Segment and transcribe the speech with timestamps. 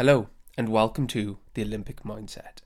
[0.00, 2.62] Hello, and welcome to the Olympic Mindset.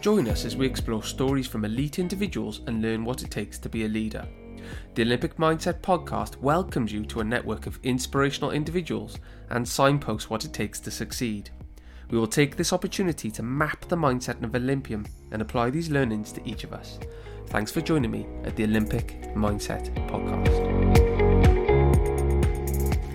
[0.00, 3.68] Join us as we explore stories from elite individuals and learn what it takes to
[3.68, 4.26] be a leader.
[4.94, 9.18] The Olympic Mindset podcast welcomes you to a network of inspirational individuals
[9.50, 11.50] and signposts what it takes to succeed.
[12.10, 16.32] We will take this opportunity to map the mindset of Olympian and apply these learnings
[16.32, 16.98] to each of us.
[17.48, 20.48] Thanks for joining me at the Olympic Mindset podcast.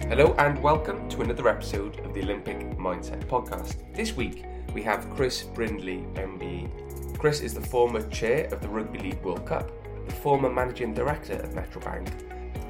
[0.10, 3.78] Hello, and welcome to another episode of the Olympic Mindset podcast.
[3.96, 7.18] This week, we have Chris Brindley, MBE.
[7.18, 9.72] Chris is the former chair of the Rugby League World Cup,
[10.08, 12.08] the former managing director of Metro Bank,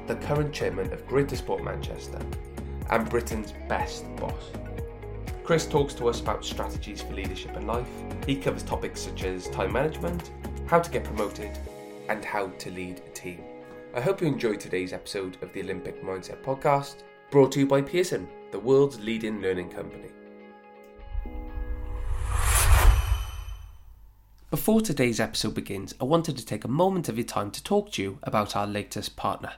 [0.06, 2.20] the current chairman of Greater Sport Manchester,
[2.90, 4.50] and Britain's best boss.
[5.44, 7.88] Chris talks to us about strategies for leadership and life.
[8.26, 10.30] He covers topics such as time management,
[10.68, 11.58] how to get promoted,
[12.10, 13.42] and how to lead a team.
[13.94, 16.96] I hope you enjoyed today's episode of the Olympic Mindset Podcast,
[17.30, 20.10] brought to you by Pearson, the world's leading learning company.
[24.50, 27.92] Before today's episode begins, I wanted to take a moment of your time to talk
[27.92, 29.52] to you about our latest partner.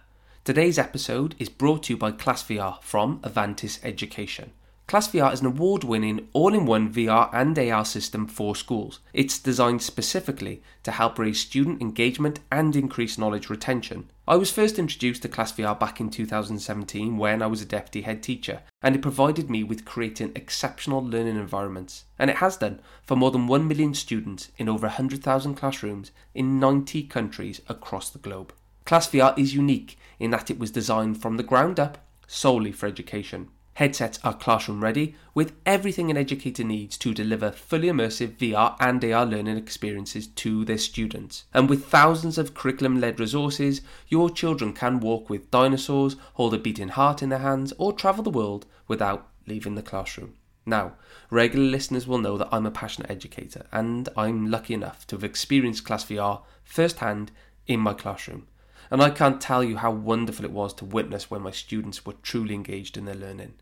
[0.45, 4.53] Today's episode is brought to you by ClassVR from Avantis Education.
[4.91, 8.99] ClassVR is an award winning all in one VR and AR system for schools.
[9.13, 14.11] It's designed specifically to help raise student engagement and increase knowledge retention.
[14.27, 18.21] I was first introduced to ClassVR back in 2017 when I was a deputy head
[18.21, 22.07] teacher, and it provided me with creating exceptional learning environments.
[22.19, 26.59] And it has done for more than 1 million students in over 100,000 classrooms in
[26.59, 28.53] 90 countries across the globe.
[28.87, 33.51] ClassVR is unique in that it was designed from the ground up solely for education.
[33.75, 39.03] Headsets are classroom ready with everything an educator needs to deliver fully immersive VR and
[39.05, 41.45] AR learning experiences to their students.
[41.55, 46.59] And with thousands of curriculum led resources, your children can walk with dinosaurs, hold a
[46.59, 50.35] beating heart in their hands, or travel the world without leaving the classroom.
[50.67, 50.95] Now,
[51.31, 55.25] regular listeners will know that I'm a passionate educator and I'm lucky enough to have
[55.25, 57.33] experienced Class VR firsthand
[57.67, 58.47] in my classroom.
[58.91, 62.15] And I can't tell you how wonderful it was to witness when my students were
[62.23, 63.55] truly engaged in their learning.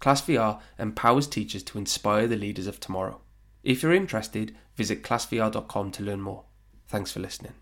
[0.00, 3.20] ClassVR empowers teachers to inspire the leaders of tomorrow.
[3.62, 6.44] If you're interested, visit classvr.com to learn more.
[6.88, 7.54] Thanks for listening.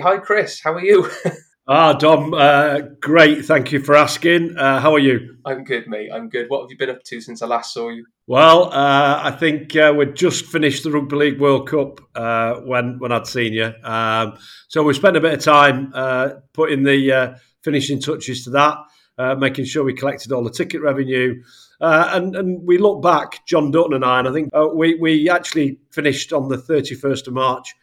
[0.00, 0.60] Hi, Chris.
[0.60, 1.10] How are you?
[1.68, 2.34] ah, Dom.
[2.34, 3.44] Uh, great.
[3.44, 4.56] Thank you for asking.
[4.56, 5.36] Uh, how are you?
[5.44, 6.10] I'm good, mate.
[6.12, 6.48] I'm good.
[6.48, 8.06] What have you been up to since I last saw you?
[8.26, 12.98] Well, uh, I think uh, we'd just finished the Rugby League World Cup uh, when
[12.98, 13.72] when I'd seen you.
[13.84, 18.78] Um, so we spent a bit of time uh, putting the finishing touches to that,
[19.18, 21.42] uh, making sure we collected all the ticket revenue.
[21.80, 24.96] Uh, and, and we look back, Jon Dutton and I, and I think uh, we,
[24.96, 27.74] we actually finished on the 31st of March.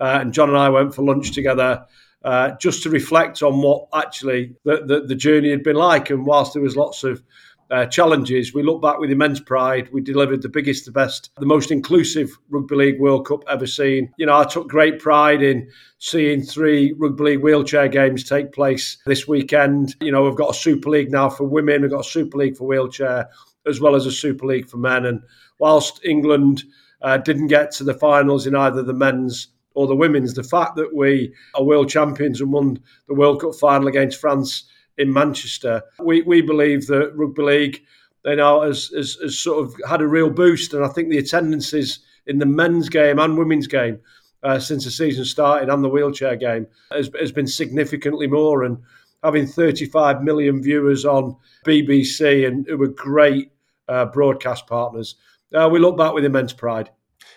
[0.00, 1.84] Uh, and Jon and I went for lunch together
[2.24, 6.08] uh, just to reflect on what actually the, the, the, journey had been like.
[6.10, 7.22] And whilst there was lots of
[7.70, 8.54] uh, challenges.
[8.54, 9.88] We look back with immense pride.
[9.92, 14.12] We delivered the biggest, the best, the most inclusive Rugby League World Cup ever seen.
[14.16, 15.68] You know, I took great pride in
[15.98, 19.96] seeing three Rugby League wheelchair games take place this weekend.
[20.00, 22.56] You know, we've got a Super League now for women, we've got a Super League
[22.56, 23.28] for wheelchair,
[23.66, 25.06] as well as a Super League for men.
[25.06, 25.22] And
[25.58, 26.64] whilst England
[27.02, 30.76] uh, didn't get to the finals in either the men's or the women's, the fact
[30.76, 34.64] that we are world champions and won the World Cup final against France
[34.96, 35.82] in Manchester.
[35.98, 37.82] We, we believe that rugby league,
[38.24, 41.18] you know, has, has, has sort of had a real boost, and I think the
[41.18, 44.00] attendances in the men's game and women's game
[44.42, 48.62] uh, since the season started and the wheelchair game has, has been significantly more.
[48.62, 48.78] And
[49.22, 51.36] having 35 million viewers on
[51.66, 53.50] BBC and who were great
[53.88, 55.16] uh, broadcast partners,
[55.54, 56.90] uh, we look back with immense pride.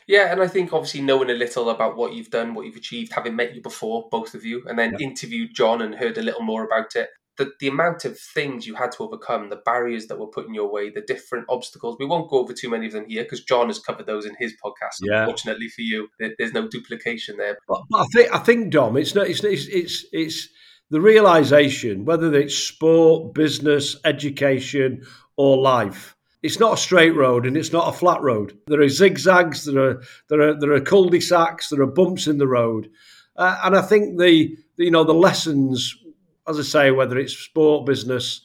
[0.07, 3.11] Yeah, and I think obviously knowing a little about what you've done, what you've achieved,
[3.13, 5.05] having met you before, both of you, and then yeah.
[5.07, 8.75] interviewed Jon and heard a little more about it, the, the amount of things you
[8.75, 11.97] had to overcome, the barriers that were put in your way, the different obstacles.
[11.99, 14.35] We won't go over too many of them here because Jon has covered those in
[14.39, 14.97] his podcast.
[15.01, 15.21] Yeah.
[15.21, 17.57] Unfortunately for you, there's no duplication there.
[17.67, 20.49] But, but I think I think Dom, it's not it's it's it's, it's
[20.89, 25.03] the realization whether it's sport, business, education,
[25.37, 26.15] or life.
[26.43, 28.57] It's not a straight road and it's not a flat road.
[28.67, 32.47] There are zigzags, there are there are there are cul-de-sacs, there are bumps in the
[32.47, 32.89] road,
[33.35, 35.95] uh, and I think the you know the lessons
[36.47, 38.41] as I say, whether it's sport, business,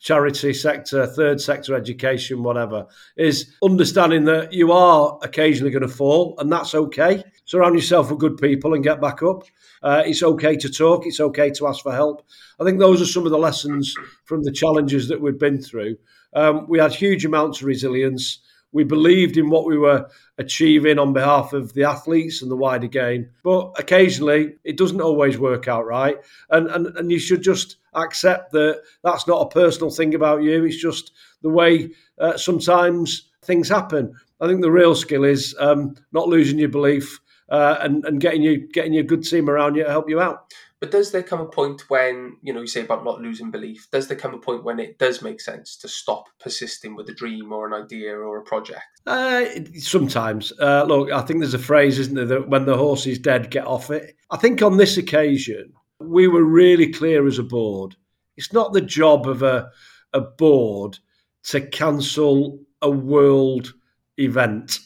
[0.00, 2.86] charity sector, third sector education, whatever,
[3.16, 7.22] is understanding that you are occasionally going to fall and that's okay.
[7.44, 9.44] Surround yourself with good people and get back up.
[9.82, 12.26] Uh, it's okay to talk, it's okay to ask for help.
[12.58, 13.94] I think those are some of the lessons
[14.24, 15.96] from the challenges that we've been through.
[16.34, 18.38] Um, we had huge amounts of resilience.
[18.72, 22.88] We believed in what we were achieving on behalf of the athletes and the wider
[22.88, 23.30] game.
[23.44, 26.16] But occasionally, it doesn't always work out right.
[26.50, 30.64] And, and, and you should just accept that that's not a personal thing about you.
[30.64, 34.14] It's just the way uh, sometimes things happen.
[34.40, 38.42] I think the real skill is um, not losing your belief uh, and, and getting
[38.42, 40.52] you getting your good team around you to help you out.
[40.84, 43.88] But does there come a point when, you know, you say about not losing belief,
[43.90, 47.14] does there come a point when it does make sense to stop persisting with a
[47.14, 48.82] dream or an idea or a project?
[49.06, 49.46] Uh,
[49.78, 50.52] sometimes.
[50.60, 53.50] Uh, look, I think there's a phrase, isn't there, that when the horse is dead,
[53.50, 54.14] get off it.
[54.30, 57.96] I think on this occasion, we were really clear as a board.
[58.36, 59.70] It's not the job of a,
[60.12, 60.98] a board
[61.44, 63.72] to cancel a world
[64.18, 64.80] event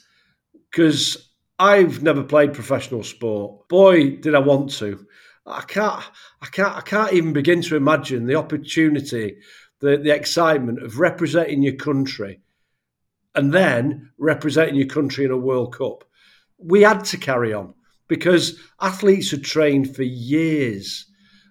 [0.71, 3.67] because I've never played professional sport.
[3.67, 5.05] Boy, did I want to.
[5.49, 6.05] I can't,
[6.43, 9.37] I can't, I can't even begin to imagine the opportunity,
[9.81, 12.41] the, the excitement of representing your country,
[13.35, 16.05] and then representing your country in a World Cup.
[16.59, 17.75] We had to carry on
[18.09, 21.06] because athletes had trained for years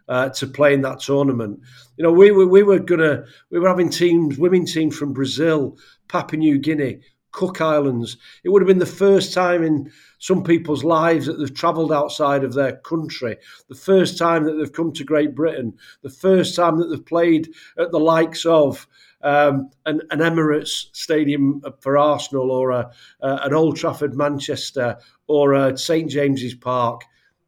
[0.10, 1.60] uh, to play in that tournament.
[1.98, 5.78] You know, we were we were gonna we were having teams, women teams from Brazil,
[6.08, 7.02] Papua New Guinea,
[7.38, 8.18] Cook Islands.
[8.44, 12.44] It would have been the first time in some people's lives that they've travelled outside
[12.44, 13.38] of their country,
[13.70, 17.54] the first time that they've come to Great Britain, the first time that they've played
[17.78, 18.88] at the likes of
[19.22, 22.90] um, an, an, Emirates Stadium for Arsenal or a,
[23.22, 24.98] uh, an Old Trafford Manchester
[25.28, 27.04] or a St James's Park.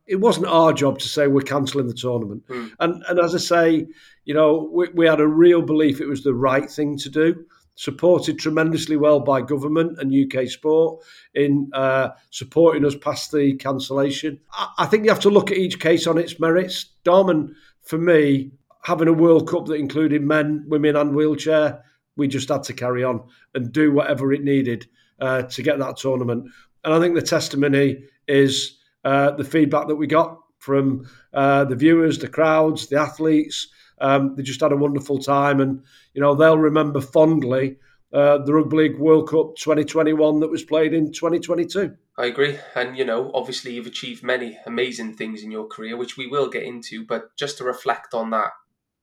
[0.05, 2.47] It wasn't our job to say we're cancelling the tournament.
[2.47, 2.71] Mm.
[2.79, 3.87] And, and as I say,
[4.25, 7.45] you know, we, we had a real belief it was the right thing to do
[7.79, 11.01] supported tremendously well by government and UK sport
[11.33, 14.37] in uh, supporting us past the cancellation.
[14.51, 16.87] I, I, think you have to look at each case on its merits.
[17.05, 17.53] Darman,
[17.83, 18.51] for me,
[18.83, 21.81] having a World Cup that included men, women, and wheelchair,
[22.17, 23.23] we just had to carry on
[23.55, 24.85] and do whatever it needed
[25.21, 26.51] uh, to get that tournament.
[26.83, 31.77] And I think the testimony is uh, the feedback that we got from uh, the
[31.77, 33.69] viewers, the crowds, the athletes.
[34.01, 37.77] Um, they just had a wonderful time, and you know they'll remember fondly
[38.13, 41.95] uh, the Rugby League World Cup 2021 that was played in 2022.
[42.17, 46.17] I agree, and you know obviously you've achieved many amazing things in your career, which
[46.17, 47.05] we will get into.
[47.05, 48.51] But just to reflect on that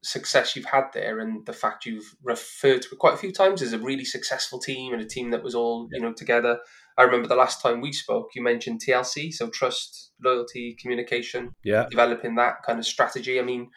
[0.03, 3.63] success you've had there, and the fact you've referred to it quite a few times
[3.63, 6.59] as a really successful team and a team that was all you know together.
[6.99, 11.87] I remember the last time we spoke, you mentioned TLC, so trust, loyalty, communication, yeah,
[11.91, 13.39] developing that kind of strategy.
[13.39, 13.71] I mean,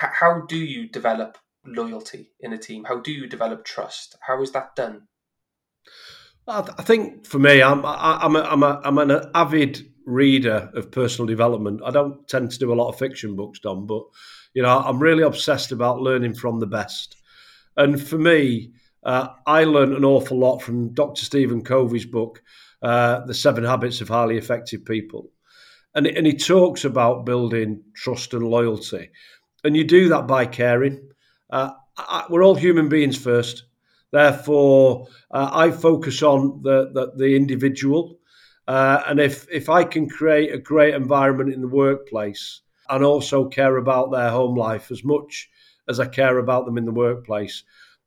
[0.00, 2.84] how do you develop loyalty in a team?
[2.84, 4.16] How do you develop trust?
[4.26, 5.08] How is that done?
[6.48, 11.80] I think for me, I'm I'm I'm I'm an avid reader of personal development.
[11.84, 14.02] I don't tend to do a lot of fiction books, Dom, but
[14.54, 17.16] you know I'm really obsessed about learning from the best.
[17.76, 18.72] And for me,
[19.04, 21.24] uh, I learned an awful lot from Dr.
[21.24, 22.42] Stephen Covey's book,
[22.82, 25.30] uh, The Seven Habits of Highly Effective People,
[25.94, 29.10] and and he talks about building trust and loyalty
[29.64, 31.10] and you do that by caring.
[31.50, 33.64] Uh, I, we're all human beings first.
[34.12, 38.18] Therefore, uh, I focus on the, the, the individual.
[38.66, 43.48] Uh, and if, if I can create a great environment in the workplace and also
[43.48, 45.48] care about their home life as much
[45.88, 47.64] as I care about them in the workplace,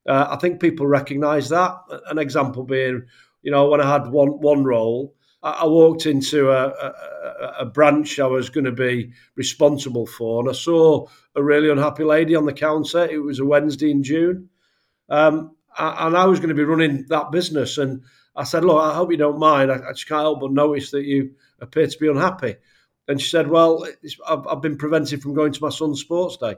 [0.07, 1.75] uh, I think people recognise that.
[2.09, 3.05] An example being,
[3.41, 8.17] you know, when I had one, one role, I walked into a, a, a branch
[8.17, 12.45] I was going to be responsible for, and I saw a really unhappy lady on
[12.45, 13.05] the counter.
[13.05, 14.49] It was a Wednesday in June,
[15.09, 17.77] um, and I was going to be running that business.
[17.77, 18.03] And
[18.35, 19.69] I said, "Look, I hope you don't mind.
[19.69, 22.55] I, I just can't help but notice that you appear to be unhappy."
[23.09, 23.85] And she said, "Well,
[24.25, 26.55] I've, I've been prevented from going to my son's sports day."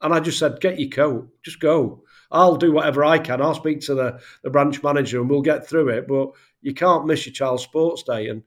[0.00, 3.40] And I just said, "Get your coat, just go." I'll do whatever I can.
[3.40, 6.06] I'll speak to the, the branch manager and we'll get through it.
[6.06, 8.28] But you can't miss your child's sports day.
[8.28, 8.42] And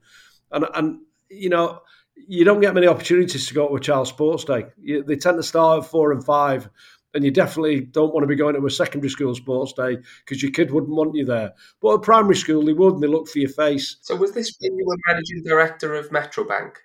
[0.51, 0.99] and and
[1.29, 1.81] you know,
[2.15, 4.65] you don't get many opportunities to go to a child's sports day.
[4.81, 6.69] You, they tend to start at four and five,
[7.13, 10.41] and you definitely don't want to be going to a secondary school sports day because
[10.41, 11.53] your kid wouldn't want you there.
[11.81, 13.97] But at primary school, they would, and they look for your face.
[14.01, 16.79] So, was this when you were managing director of Metro Bank?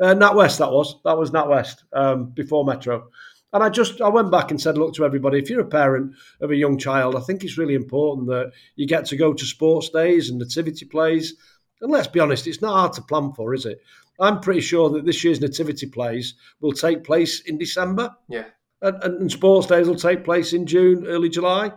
[0.00, 0.96] Uh, NatWest, that was.
[1.04, 3.08] That was NatWest um, before Metro.
[3.56, 6.14] And I just I went back and said, look to everybody, if you're a parent
[6.42, 9.44] of a young child, I think it's really important that you get to go to
[9.46, 11.34] sports days and nativity plays.
[11.80, 13.80] And let's be honest, it's not hard to plan for, is it?
[14.20, 18.14] I'm pretty sure that this year's nativity plays will take place in December.
[18.28, 18.44] Yeah.
[18.82, 21.72] And, and, and sports days will take place in June, early July.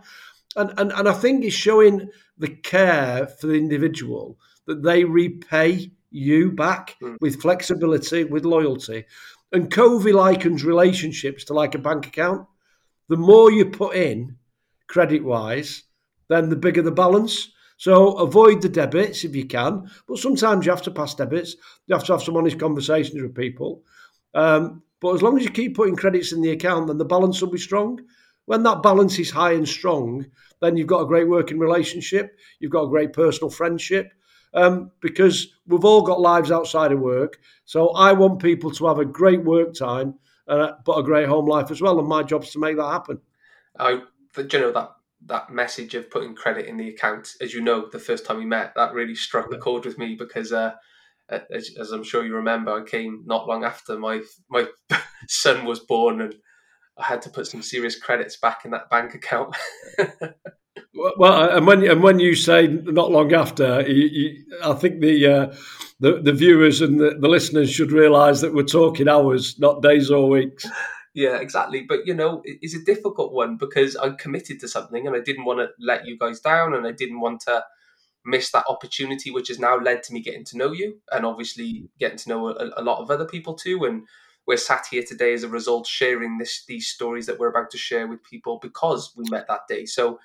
[0.56, 5.92] And, and, and I think it's showing the care for the individual that they repay
[6.10, 7.16] you back mm.
[7.22, 9.06] with flexibility, with loyalty.
[9.52, 12.46] And Covey likens relationships to like a bank account.
[13.08, 14.36] The more you put in,
[14.86, 15.84] credit wise,
[16.28, 17.50] then the bigger the balance.
[17.76, 21.56] So avoid the debits if you can, but sometimes you have to pass debits.
[21.86, 23.82] You have to have some honest conversations with people.
[24.34, 27.40] Um, but as long as you keep putting credits in the account, then the balance
[27.40, 28.00] will be strong.
[28.44, 30.26] When that balance is high and strong,
[30.60, 32.36] then you've got a great working relationship.
[32.58, 34.12] You've got a great personal friendship.
[34.52, 37.38] Um, because we've all got lives outside of work.
[37.66, 40.14] So I want people to have a great work time,
[40.48, 42.00] uh, but a great home life as well.
[42.00, 43.20] And my job is to make that happen.
[43.78, 44.02] I,
[44.36, 44.90] you know, that
[45.26, 48.46] that message of putting credit in the account, as you know, the first time we
[48.46, 50.72] met, that really struck a chord with me because, uh,
[51.28, 54.66] as, as, I'm sure you remember, I came not long after my my
[55.28, 56.34] son was born, and
[56.98, 59.54] I had to put some serious credits back in that bank account.
[60.94, 65.26] well, and when and when you say not long after, you, you, I think the,
[65.26, 65.54] uh,
[66.00, 70.10] the the viewers and the, the listeners should realise that we're talking hours, not days
[70.10, 70.66] or weeks.
[71.12, 71.82] Yeah, exactly.
[71.82, 75.44] But you know, it's a difficult one because I committed to something and I didn't
[75.44, 77.64] want to let you guys down and I didn't want to
[78.24, 81.88] miss that opportunity, which has now led to me getting to know you and obviously
[81.98, 83.84] getting to know a, a lot of other people too.
[83.84, 84.06] And
[84.46, 87.78] we're sat here today as a result, sharing this these stories that we're about to
[87.78, 89.86] share with people because we met that day.
[89.86, 90.20] So,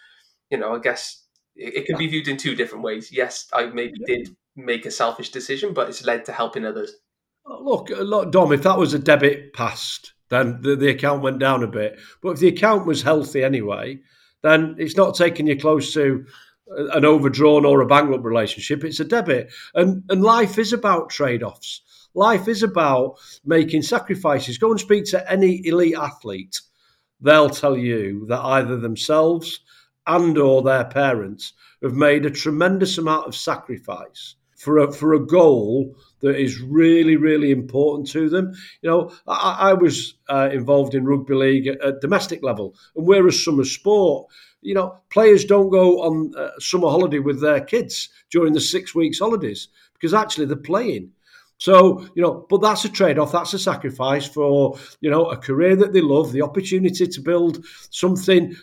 [0.56, 1.24] you know, I guess
[1.56, 3.12] it, it can be viewed in two different ways.
[3.12, 4.16] Yes, I maybe yeah.
[4.16, 6.94] did make a selfish decision, but it's led to helping others.
[7.46, 11.40] Look, uh, look, Dom, if that was a debit past, then the, the account went
[11.40, 12.00] down a bit.
[12.22, 14.00] But if the account was healthy anyway,
[14.44, 16.26] then it's not taking you close to
[16.72, 18.84] uh, an overdrawn or a bankrupt relationship.
[18.84, 19.52] It's a debit.
[19.74, 21.82] And, and life is about trade offs.
[22.16, 24.58] Life is about making sacrifices.
[24.58, 26.62] Go and speak to any elite athlete.
[27.20, 29.60] They'll tell you that either themselves
[30.08, 35.26] and or their parents have made a tremendous amount of sacrifice for a, for a
[35.26, 38.54] goal that is really, really important to them.
[38.82, 43.06] You know, I, I was uh, involved in rugby league at, at, domestic level, and
[43.06, 44.28] we're a summer sport.
[44.62, 48.96] You know, players don't go on uh, summer holiday with their kids during the six
[48.96, 51.12] weeks holidays because actually they're playing.
[51.58, 55.38] So, you know, but that's a trade off, that's a sacrifice for, you know, a
[55.38, 58.56] career that they love, the opportunity to build something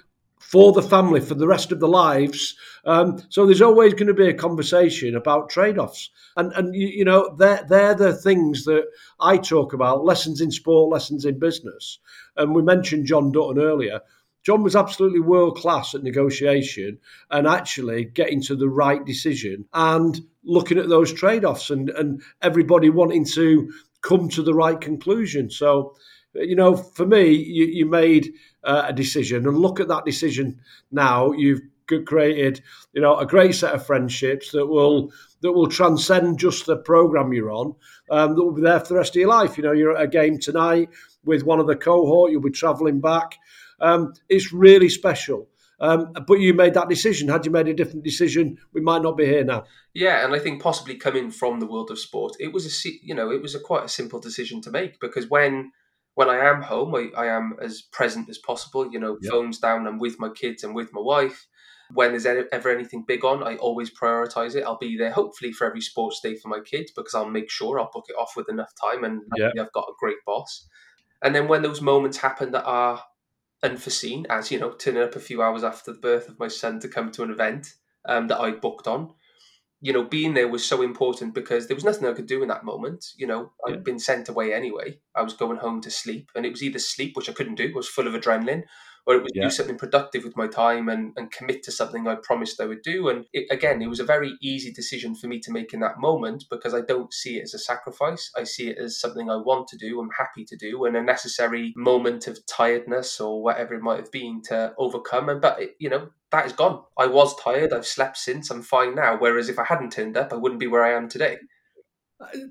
[0.53, 2.55] for the family for the rest of their lives.
[2.85, 7.05] Um, so there's always going to be a conversation about trade-offs, and and you, you,
[7.07, 8.85] know they're they're the things that
[9.19, 11.99] I talk about: lessons in sport, lessons in business.
[12.37, 14.01] And we mentioned Jon Dutton earlier.
[14.45, 16.99] Jon was absolutely world class at negotiation
[17.31, 22.21] and actually getting to the right decision and looking at those trade offs and, and
[22.43, 25.49] everybody wanting to come to the right conclusion.
[25.49, 25.95] So,
[26.35, 28.33] you know, for me, you, you made
[28.65, 29.47] uh, a decision.
[29.47, 31.33] And look at that decision now.
[31.33, 31.63] You've
[32.07, 36.77] created, you know, a great set of friendships that will that will transcend just the
[36.77, 37.75] program you're on.
[38.11, 39.57] Um, that will be there for the rest of your life.
[39.57, 40.89] You know, you're at a game tonight
[41.25, 42.31] with one of the cohort.
[42.31, 43.39] You'll be travelling back.
[43.81, 45.49] Um, it's really special.
[45.81, 47.29] Um, but you made that decision.
[47.29, 49.65] Had you made a different decision, we might not be here now.
[49.95, 53.15] Yeah, and I think possibly coming from the world of sport, it was a you
[53.15, 55.73] know it was a quite a simple decision to make because when
[56.15, 58.91] when I am home, I, I am as present as possible.
[58.91, 59.31] You know, yep.
[59.31, 59.87] phones down.
[59.87, 60.65] I'm with my kids.
[60.65, 61.47] and with my wife.
[61.95, 64.65] When there's ever anything big on, I always prioritize it.
[64.65, 67.79] I'll be there, hopefully, for every sports day for my kids because I'll make sure
[67.79, 69.53] I'll book it off with enough time, and yep.
[69.61, 70.67] I've got a great boss.
[71.23, 73.03] And then when those moments happen that are
[73.63, 76.81] unforeseen, as you know, turning up a few hours after the birth of my son
[76.81, 77.75] to come to an event
[78.07, 79.13] um, that I booked on,
[79.83, 82.49] you know, being there was so important because there was nothing I could do in
[82.49, 83.05] that moment.
[83.17, 83.75] You know, yeah.
[83.75, 85.01] I'd been sent away anyway.
[85.17, 87.69] I was going home to sleep, and it was either sleep, which I couldn't do,
[87.69, 88.63] I was full of adrenaline,
[89.07, 89.45] or it was yeah.
[89.45, 92.83] do something productive with my time and, and commit to something I promised I would
[92.83, 93.09] do.
[93.09, 95.99] And it, again, it was a very easy decision for me to make in that
[95.99, 98.31] moment because I don't see it as a sacrifice.
[98.37, 101.03] I see it as something I want to do, I'm happy to do, and a
[101.03, 105.29] necessary moment of tiredness or whatever it might have been to overcome.
[105.29, 106.83] And but it, you know, that is gone.
[106.97, 107.73] I was tired.
[107.73, 108.51] I've slept since.
[108.51, 109.17] I'm fine now.
[109.19, 111.39] Whereas if I hadn't turned up, I wouldn't be where I am today.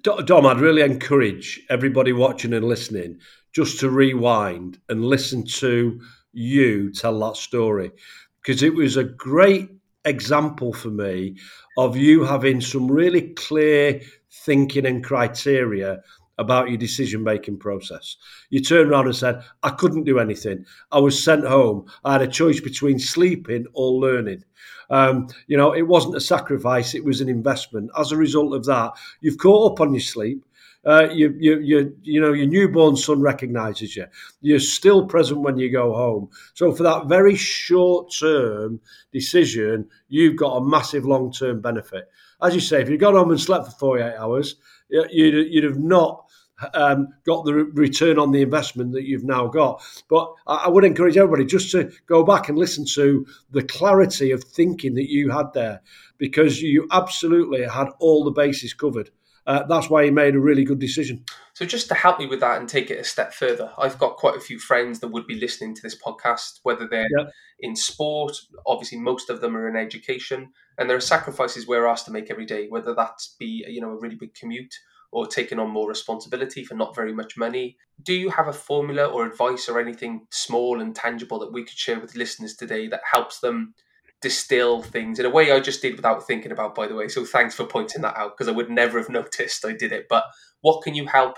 [0.03, 3.20] Dom, I'd really encourage everybody watching and listening
[3.53, 6.01] just to rewind and listen to
[6.33, 7.91] you tell that story
[8.41, 9.69] because it was a great
[10.05, 11.35] example for me
[11.77, 16.01] of you having some really clear thinking and criteria
[16.38, 18.17] about your decision making process.
[18.50, 20.65] You turned around and said, I couldn't do anything.
[20.91, 21.85] I was sent home.
[22.03, 24.43] I had a choice between sleeping or learning.
[24.89, 27.91] Um, you know, it wasn't a sacrifice, it was an investment.
[27.97, 30.43] As a result of that, you've caught up on your sleep.
[30.83, 34.05] Uh, you, you, you, you know, your newborn son recognizes you.
[34.41, 36.29] You're still present when you go home.
[36.55, 38.79] So for that very short term
[39.11, 42.09] decision, you've got a massive long term benefit.
[42.41, 44.55] As you say, if you got home and slept for 48 hours,
[44.89, 46.25] you'd, you'd have not
[46.73, 49.83] um, got the return on the investment that you've now got.
[50.09, 54.31] But I, I would encourage everybody just to go back and listen to the clarity
[54.31, 55.81] of thinking that you had there,
[56.17, 59.09] because you absolutely had all the bases covered.
[59.48, 61.24] Uh, that's why he made a really good decision.
[61.53, 64.17] So, just to help me with that and take it a step further, I've got
[64.17, 67.07] quite a few friends that would be listening to this podcast, whether they're
[67.60, 68.36] in sport,
[68.67, 72.29] obviously, most of them are in education, and there are sacrifices we're asked to make
[72.29, 74.75] every day, whether that be you know a really big commute
[75.12, 77.77] or taking on more responsibility for not very much money.
[78.01, 81.77] Do you have a formula or advice or anything small and tangible that we could
[81.77, 83.74] share with listeners today that helps them
[84.21, 87.07] distill things in a way I just did without thinking about, by the way?
[87.07, 90.07] So thanks for pointing that out because I would never have noticed I did it.
[90.09, 90.25] But
[90.61, 91.37] what can you help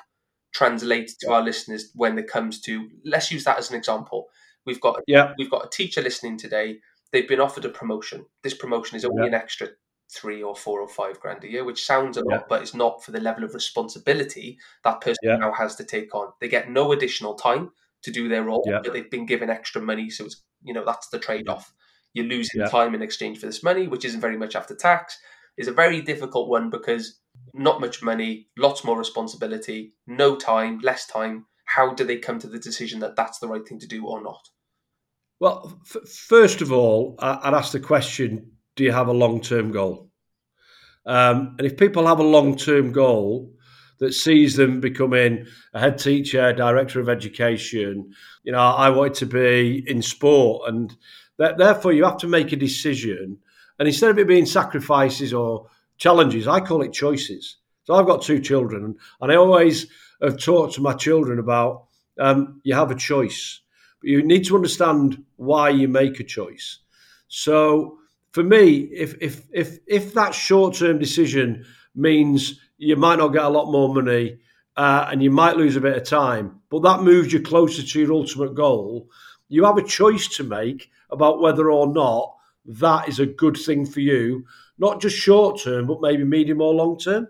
[0.53, 4.27] translate to our listeners when it comes to let's use that as an example.
[4.65, 5.33] We've got yeah.
[5.37, 6.77] we've got a teacher listening today.
[7.11, 8.25] They've been offered a promotion.
[8.43, 9.27] This promotion is only yeah.
[9.29, 9.69] an extra
[10.11, 12.37] three or four or five grand a year, which sounds a yeah.
[12.37, 15.37] lot, but it's not for the level of responsibility that person yeah.
[15.37, 16.31] now has to take on.
[16.39, 17.71] They get no additional time
[18.03, 20.09] to do their role, but they've been given extra money.
[20.09, 21.73] So it's you know that's the trade off.
[22.13, 25.17] You're losing time in exchange for this money, which isn't very much after tax.
[25.57, 27.19] Is a very difficult one because
[27.53, 31.45] not much money, lots more responsibility, no time, less time.
[31.65, 34.21] How do they come to the decision that that's the right thing to do or
[34.21, 34.49] not?
[35.39, 39.71] Well, f- first of all, I'd ask the question do you have a long term
[39.71, 40.09] goal?
[41.05, 43.51] Um, and if people have a long term goal
[43.99, 48.11] that sees them becoming a head teacher, director of education,
[48.43, 50.95] you know, I want to be in sport, and
[51.37, 53.37] that, therefore you have to make a decision.
[53.79, 57.57] And instead of it being sacrifices or challenges, I call it choices.
[57.85, 59.87] So I've got two children, and I always
[60.21, 61.85] have talked to my children about
[62.19, 63.59] um, you have a choice,
[63.99, 66.79] but you need to understand why you make a choice.
[67.27, 67.97] So
[68.31, 73.43] for me, if if if if that short term decision means you might not get
[73.43, 74.39] a lot more money
[74.77, 77.99] uh, and you might lose a bit of time, but that moves you closer to
[77.99, 79.09] your ultimate goal,
[79.49, 83.85] you have a choice to make about whether or not that is a good thing
[83.85, 84.45] for you,
[84.77, 87.27] not just short term, but maybe medium or long term.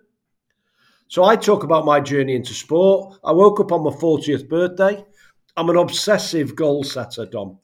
[1.07, 3.19] So I talk about my journey into sport.
[3.23, 5.05] I woke up on my 40th birthday.
[5.55, 7.59] I'm an obsessive goal setter, Dom.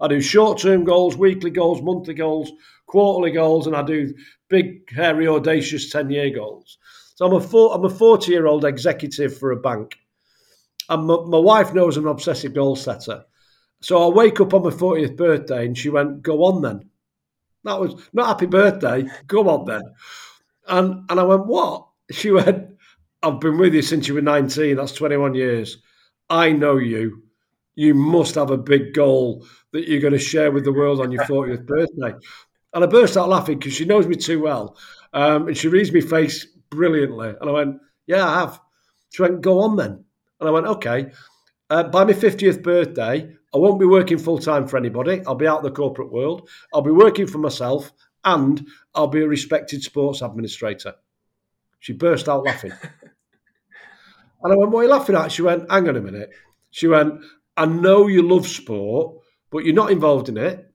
[0.00, 2.50] I do short term goals, weekly goals, monthly goals,
[2.86, 4.14] quarterly goals, and I do
[4.48, 6.78] big, hairy, audacious 10 year goals.
[7.16, 9.96] So I'm a, four, I'm a 40 year old executive for a bank.
[10.88, 13.24] And my, my wife knows I'm an obsessive goal setter.
[13.80, 16.88] So I wake up on my 40th birthday and she went, Go on then.
[17.64, 19.82] That was not happy birthday, go on then.
[20.68, 21.86] And, and I went, What?
[22.10, 22.68] She went,
[23.22, 25.78] I've been with you since you were 19, that's 21 years.
[26.28, 27.22] I know you
[27.80, 31.10] you must have a big goal that you're going to share with the world on
[31.10, 32.12] your 40th birthday.
[32.74, 34.76] And I burst out laughing because she knows me too well.
[35.14, 37.34] Um, and she reads my face brilliantly.
[37.40, 38.60] And I went, Yeah, I have.
[39.10, 40.04] She went, Go on then.
[40.40, 41.10] And I went, Okay.
[41.70, 45.22] Uh, by my 50th birthday, I won't be working full time for anybody.
[45.24, 46.48] I'll be out of the corporate world.
[46.74, 47.92] I'll be working for myself
[48.24, 50.94] and I'll be a respected sports administrator.
[51.78, 52.72] She burst out laughing.
[54.42, 55.30] and I went, What are you laughing at?
[55.30, 56.30] She went, Hang on a minute.
[56.72, 57.22] She went,
[57.56, 59.18] I know you love sport,
[59.50, 60.66] but you're not involved in it.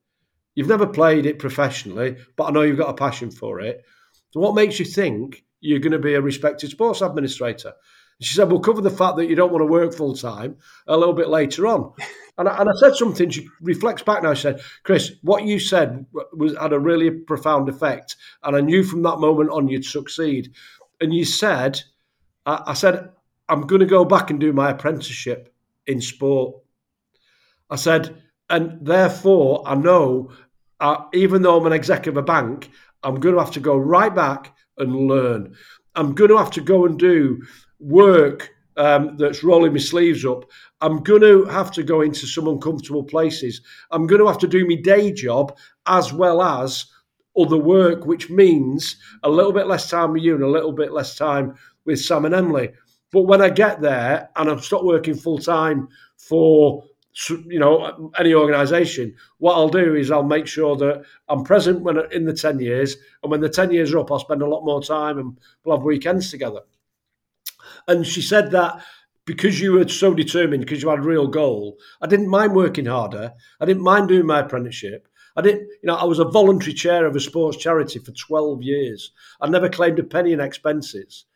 [0.54, 3.84] You've never played it professionally, but I know you've got a passion for it.
[4.30, 7.74] So, what makes you think you're going to be a respected sports administrator?
[8.20, 10.96] She said, We'll cover the fact that you don't want to work full time a
[10.96, 11.92] little bit later on.
[12.38, 14.34] And I, and I, said something, she reflects back now.
[14.34, 18.14] She said, Chris, what you said was had a really profound effect.
[18.42, 20.52] And I knew from that moment on you'd succeed.
[21.00, 21.80] And you said,
[22.44, 23.08] I, I said,
[23.48, 25.50] I'm going to go back and do my apprenticeship
[25.86, 26.56] in sport.
[27.70, 30.30] I said, and therefore I know,
[30.78, 32.70] uh, even though I'm an exec of a bank,
[33.02, 35.54] I'm going to have to go right back and learn.
[35.94, 37.42] I'm going to have to go and do
[37.78, 40.44] work um, that's rolling my sleeves up.
[40.80, 43.62] I'm going to have to go into some uncomfortable places.
[43.90, 46.86] I'm going to have to do my day job as well as
[47.38, 50.92] other work, which means a little bit less time with you and a little bit
[50.92, 52.70] less time with Sam and Emily.
[53.12, 56.84] But when I get there and I'm stopped working full time for
[57.46, 61.98] you know any organisation, what I'll do is I'll make sure that I'm present when
[62.12, 64.64] in the ten years, and when the ten years are up, I'll spend a lot
[64.64, 66.60] more time and we'll have weekends together.
[67.88, 68.84] And she said that
[69.24, 72.86] because you were so determined, because you had a real goal, I didn't mind working
[72.86, 73.32] harder.
[73.60, 75.08] I didn't mind doing my apprenticeship.
[75.36, 78.62] I didn't, you know, I was a voluntary chair of a sports charity for 12
[78.62, 79.12] years.
[79.40, 81.26] I never claimed a penny in expenses,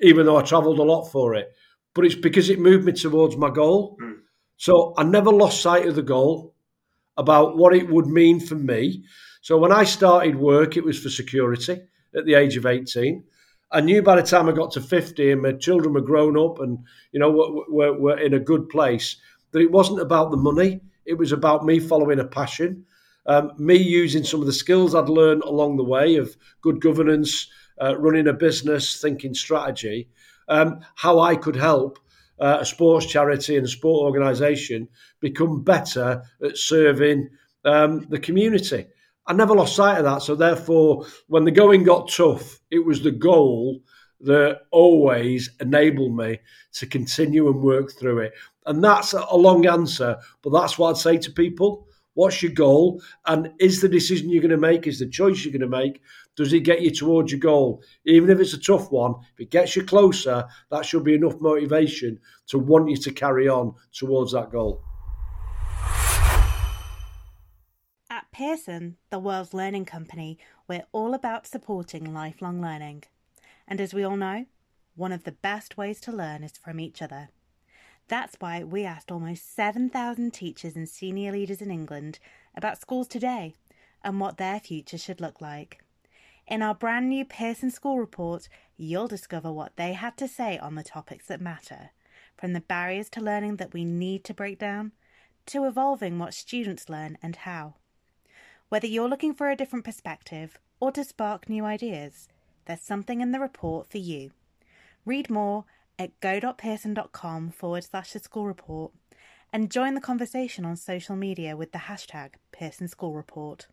[0.00, 1.52] even though I travelled a lot for it.
[1.94, 3.98] But it's because it moved me towards my goal.
[4.00, 4.20] Mm.
[4.56, 6.54] So I never lost sight of the goal
[7.16, 9.04] about what it would mean for me.
[9.42, 11.82] So when I started work, it was for security
[12.16, 13.24] at the age of 18.
[13.72, 16.60] I knew by the time I got to 50 and my children were grown up
[16.60, 16.78] and,
[17.12, 19.16] you know, were, were in a good place,
[19.52, 20.80] that it wasn't about the money.
[21.06, 22.84] It was about me following a passion,
[23.26, 27.48] um, me using some of the skills I'd learned along the way of good governance,
[27.80, 30.08] uh, running a business, thinking strategy,
[30.48, 31.98] um, how I could help
[32.38, 34.88] uh, a sports charity and a sport organisation
[35.20, 37.30] become better at serving
[37.64, 38.86] um, the community.
[39.26, 40.22] I never lost sight of that.
[40.22, 43.80] So therefore, when the going got tough, it was the goal
[44.20, 46.38] that always enabled me
[46.74, 48.32] to continue and work through it.
[48.66, 51.88] And that's a long answer, but that's what I'd say to people.
[52.14, 53.02] What's your goal?
[53.26, 56.02] And is the decision you're going to make, is the choice you're going to make,
[56.36, 57.82] does it get you towards your goal?
[58.04, 61.40] Even if it's a tough one, if it gets you closer, that should be enough
[61.40, 64.82] motivation to want you to carry on towards that goal.
[68.32, 73.04] Pearson, the world's learning company, we're all about supporting lifelong learning.
[73.68, 74.46] And as we all know,
[74.96, 77.28] one of the best ways to learn is from each other.
[78.08, 82.18] That's why we asked almost 7,000 teachers and senior leaders in England
[82.56, 83.54] about schools today
[84.02, 85.84] and what their future should look like.
[86.46, 90.74] In our brand new Pearson School Report, you'll discover what they had to say on
[90.74, 91.90] the topics that matter,
[92.34, 94.92] from the barriers to learning that we need to break down,
[95.44, 97.74] to evolving what students learn and how.
[98.72, 102.26] Whether you're looking for a different perspective or to spark new ideas,
[102.64, 104.30] there's something in the report for you.
[105.04, 105.66] Read more
[105.98, 108.92] at go.pearson.com forward slash the school report
[109.52, 113.66] and join the conversation on social media with the hashtag Pearson School Report.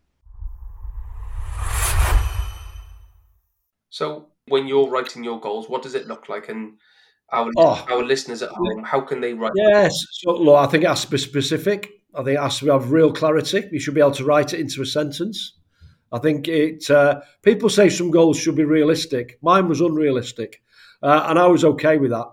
[3.88, 6.50] So, when you're writing your goals, what does it look like?
[6.50, 6.74] And
[7.32, 7.86] our, oh.
[7.90, 9.52] our listeners at home, how can they write?
[9.54, 11.99] Yes, so, look, I think it has to be specific.
[12.14, 13.68] I think it has to have real clarity.
[13.70, 15.54] You should be able to write it into a sentence.
[16.12, 16.90] I think it.
[16.90, 19.38] Uh, people say some goals should be realistic.
[19.42, 20.62] Mine was unrealistic,
[21.02, 22.26] uh, and I was okay with that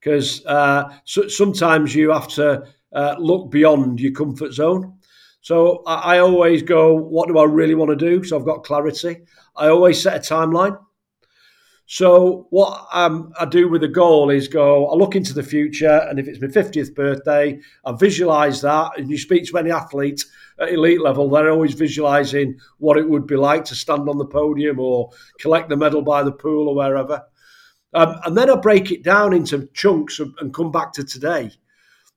[0.00, 4.94] because uh, so, sometimes you have to uh, look beyond your comfort zone.
[5.42, 8.24] So I, I, always go, what do I really want to do?
[8.24, 9.20] So I've got clarity.
[9.56, 10.78] I always set a timeline.
[11.92, 16.06] So what um, I do with the goal is go, I look into the future,
[16.08, 18.92] and if it's my 50th birthday, I visualise that.
[18.96, 20.24] And you speak to any athlete
[20.60, 24.24] at elite level, they're always visualising what it would be like to stand on the
[24.24, 27.24] podium or collect the medal by the pool or wherever.
[27.92, 31.50] Um, and then I break it down into chunks and come back to today.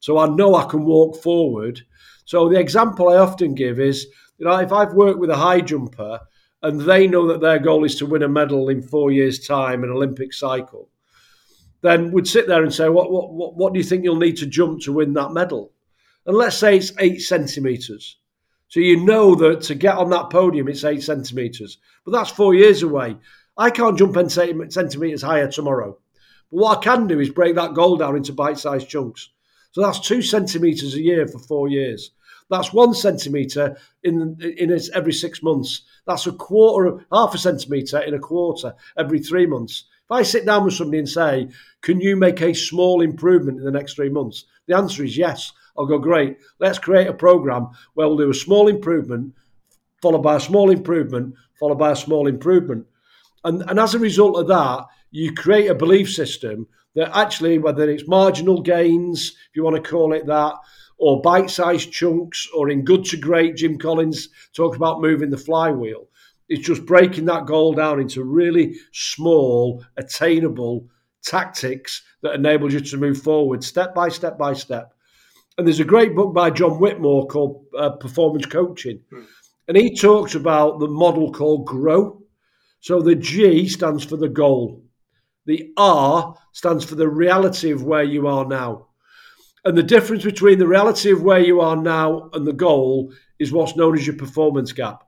[0.02, 1.82] So I know I can walk forward.
[2.26, 4.06] So the example I often give is,
[4.38, 6.20] you know, if I've worked with a high jumper
[6.64, 9.84] and they know that their goal is to win a medal in four years' time,
[9.84, 10.90] an Olympic cycle,
[11.82, 14.46] then would sit there and say, what, what, what do you think you'll need to
[14.46, 15.74] jump to win that medal?
[16.26, 18.18] And let's say it's eight centimetres.
[18.70, 21.78] So you know that to get on that podium, it's eight centimetres.
[22.06, 23.18] But that's four years away.
[23.58, 24.30] I can't jump 10
[24.72, 25.98] centimetres higher tomorrow.
[26.50, 29.30] But what I can do is break that goal down into bite sized chunks.
[29.74, 32.12] So that's two centimetres a year for four years.
[32.54, 35.82] That's one centimetre in in every six months.
[36.06, 39.86] That's a quarter half a centimetre in a quarter every three months.
[40.06, 41.50] If I sit down with somebody and say,
[41.82, 45.52] "Can you make a small improvement in the next three months?" The answer is yes.
[45.76, 46.38] I'll go great.
[46.60, 49.34] Let's create a program where we'll do a small improvement,
[50.04, 52.86] followed by a small improvement, followed by a small improvement.
[53.44, 57.90] And, and as a result of that, you create a belief system that actually, whether
[57.90, 60.54] it's marginal gains, if you want to call it that,
[60.98, 65.38] or bite sized chunks, or in good to great, Jim Collins talks about moving the
[65.38, 66.08] flywheel.
[66.50, 70.88] It's just breaking that goal down into really small, attainable
[71.24, 74.94] tactics that enable you to move forward step by step by step.
[75.58, 79.02] And there's a great book by John Whitmore called uh, Performance Coaching.
[79.12, 79.26] Mm.
[79.68, 82.22] And he talks about the model called GROW.
[82.82, 84.84] So the G stands for the goal,
[85.46, 88.88] the R stands for the reality of where you are now.
[89.66, 93.52] And the difference between the reality of where you are now and the goal is
[93.52, 95.04] what's known as your performance gap.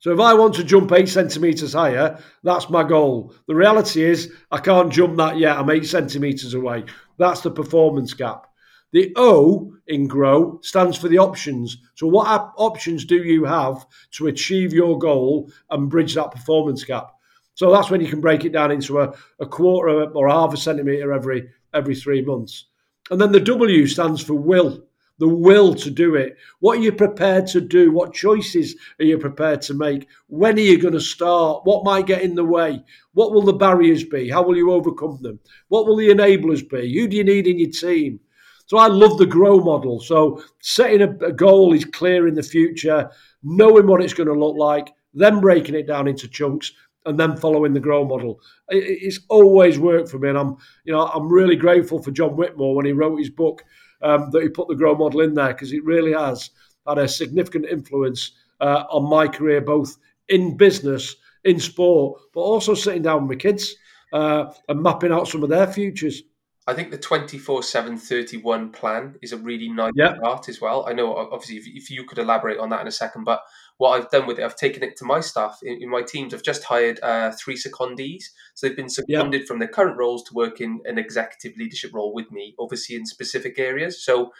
[0.00, 3.34] So if I want to jump eight centimetres higher, that's my goal.
[3.48, 5.58] The reality is I can't jump that yet.
[5.58, 6.84] I'm eight centimetres away.
[7.18, 8.46] That's the performance gap.
[8.92, 11.76] The O in GROW stands for the options.
[11.96, 12.26] So, what
[12.56, 17.10] options do you have to achieve your goal and bridge that performance gap?
[17.54, 20.56] So that's when you can break it down into a, a quarter or half a
[20.56, 22.67] centimetre every every three months.
[23.10, 24.84] And then the W stands for will,
[25.18, 26.36] the will to do it.
[26.60, 27.90] What are you prepared to do?
[27.90, 30.06] What choices are you prepared to make?
[30.28, 31.62] When are you going to start?
[31.64, 32.84] What might get in the way?
[33.14, 34.28] What will the barriers be?
[34.28, 35.40] How will you overcome them?
[35.68, 36.94] What will the enablers be?
[36.98, 38.20] Who do you need in your team?
[38.66, 39.98] So I love the grow model.
[39.98, 43.10] So setting a, a goal is clear in the future,
[43.42, 46.72] knowing what it's going to look like, then breaking it down into chunks,
[47.08, 48.40] and then following the grow model.
[48.68, 52.74] It's always worked for me, and I'm you know I'm really grateful for John Whitmore
[52.74, 53.64] when he wrote his book
[54.02, 56.50] um, that he put the grow model in there because it really has
[56.86, 59.96] had a significant influence uh, on my career, both
[60.28, 63.74] in business, in sport, but also sitting down with my kids
[64.12, 66.22] uh, and mapping out some of their futures.
[66.66, 70.16] I think the 24 7 31 plan is a really nice yeah.
[70.16, 70.84] start as well.
[70.86, 73.40] I know, obviously, if, if, you could elaborate on that in a second, but
[73.78, 76.34] what I've done with it, I've taken it to my staff in, in my teams.
[76.34, 78.24] I've just hired uh, three secondees.
[78.54, 79.46] So they've been seconded yeah.
[79.46, 83.58] from their current roles to work in an executive leadership role with me, overseeing specific
[83.58, 84.04] areas.
[84.04, 84.32] So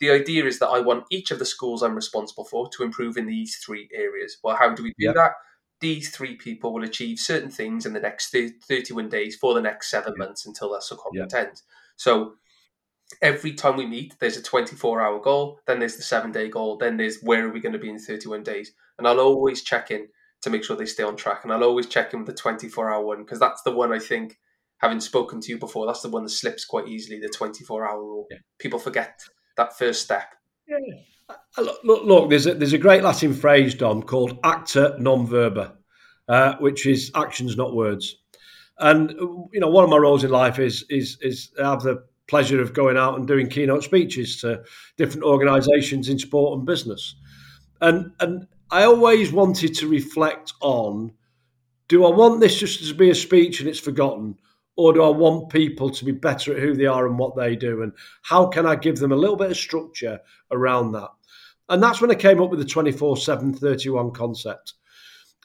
[0.00, 3.16] the idea is that I want each of the schools I'm responsible for to improve
[3.16, 4.38] in these three areas.
[4.42, 5.12] Well, how do we do yeah.
[5.14, 5.32] that?
[5.80, 8.34] These three people will achieve certain things in the next
[8.68, 10.24] 31 days for the next seven yeah.
[10.24, 11.62] months until their secondment ends.
[11.96, 12.34] So
[13.22, 16.76] every time we meet, there's a 24 hour goal, then there's the seven day goal,
[16.76, 18.72] then there's where are we going to be in 31 days.
[18.98, 20.08] And I'll always check in
[20.42, 21.40] to make sure they stay on track.
[21.42, 23.98] And I'll always check in with the 24 hour one because that's the one I
[23.98, 24.38] think,
[24.78, 28.02] having spoken to you before, that's the one that slips quite easily the 24 hour
[28.02, 28.26] rule.
[28.30, 28.38] Yeah.
[28.58, 29.20] People forget
[29.56, 30.34] that first step.
[30.66, 30.76] Yeah.
[31.28, 35.26] Uh, look, look, look, there's a, there's a great Latin phrase, Dom, called acta non
[35.26, 35.76] verba,
[36.28, 38.16] uh, which is actions, not words.
[38.78, 42.62] And you know, one of my roles in life is is is have the pleasure
[42.62, 44.62] of going out and doing keynote speeches to
[44.96, 47.16] different organisations in sport and business.
[47.80, 51.12] And and I always wanted to reflect on:
[51.88, 54.36] Do I want this just to be a speech and it's forgotten,
[54.76, 57.56] or do I want people to be better at who they are and what they
[57.56, 57.82] do?
[57.82, 60.20] And how can I give them a little bit of structure
[60.52, 61.10] around that?
[61.68, 64.74] And that's when I came up with the 24 7 31 concept.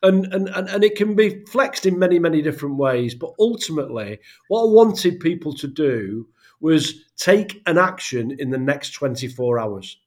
[0.03, 3.15] And, and, and, and it can be flexed in many, many different ways.
[3.15, 4.19] But ultimately,
[4.49, 6.27] what I wanted people to do
[6.65, 9.97] was take an action in the next 24 hours.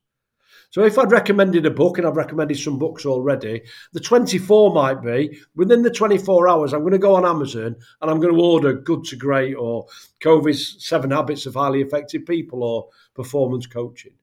[0.71, 5.01] So if I'd recommended a book, and I've recommended some books already, the 24 might
[5.01, 8.43] be within the 24 hours, I'm going to go on Amazon and I'm going to
[8.43, 9.87] order Good to Great or
[10.19, 14.15] Covey's Seven Habits of Highly Effective People or Performance Coaching.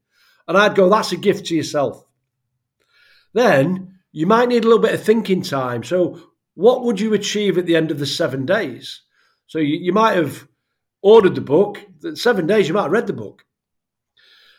[0.46, 2.06] And I'd go, that's a gift to yourself.
[3.32, 5.86] Then you might need a little bit of thinking time.
[5.86, 6.20] So,
[6.54, 9.02] what would you achieve at the end of the seven days?
[9.48, 10.48] So, you, you might have
[11.06, 11.80] ordered the book,
[12.16, 13.46] seven days, you might have read the book.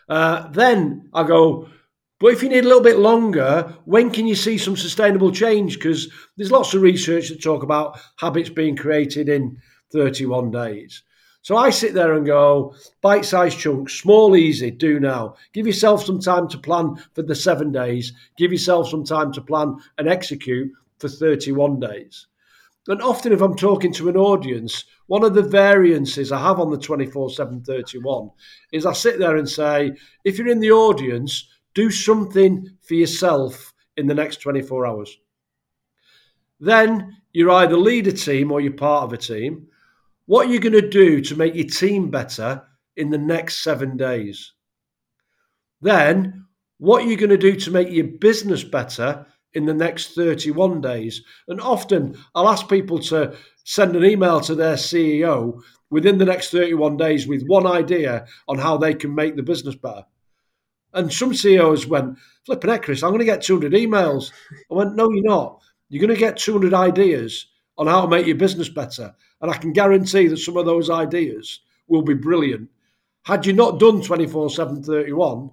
[0.09, 1.69] Uh, then I go,
[2.21, 5.75] but if you need a little bit longer, when can you see some sustainable change?
[5.75, 9.59] Because there's lots of research that talk about habits being created in
[9.93, 11.03] 31 days.
[11.43, 15.35] So I sit there and go, bite sized chunks, small, easy, do now.
[15.53, 18.13] Give yourself some time to plan for the seven days.
[18.37, 22.29] Give yourself some time to plan and execute for 31 days.
[22.89, 26.71] And often, if I'm talking to an audience, one of the variances I have on
[26.71, 28.31] the 24 7 31
[28.73, 29.93] is I sit there and say,
[30.25, 35.17] if you're in the audience, do something for yourself in the next 24 hours.
[36.61, 39.67] Then you're either lead a team or you're part of a team.
[40.27, 42.63] What are you going to do to make your team better
[42.97, 44.53] in the next seven days?
[45.81, 46.47] Then,
[46.79, 50.81] what are you going to do to make your business better in the next 31
[50.81, 51.23] days?
[51.49, 56.51] And often I'll ask people to send an email to their CEO within the next
[56.51, 60.05] 31 days with one idea on how they can make the business better.
[60.95, 64.33] And some CEOs went, flipping heck, Chris, I'm going to get 200 emails.
[64.71, 65.61] I went, no, you're not.
[65.89, 67.47] You're going to get 200 ideas
[67.79, 69.15] on how to make your business better.
[69.41, 72.71] And I can guarantee that some of those ideas will be brilliant.
[73.25, 75.51] Had you not done 24 7 31,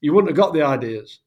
[0.00, 1.20] you wouldn't have got the ideas.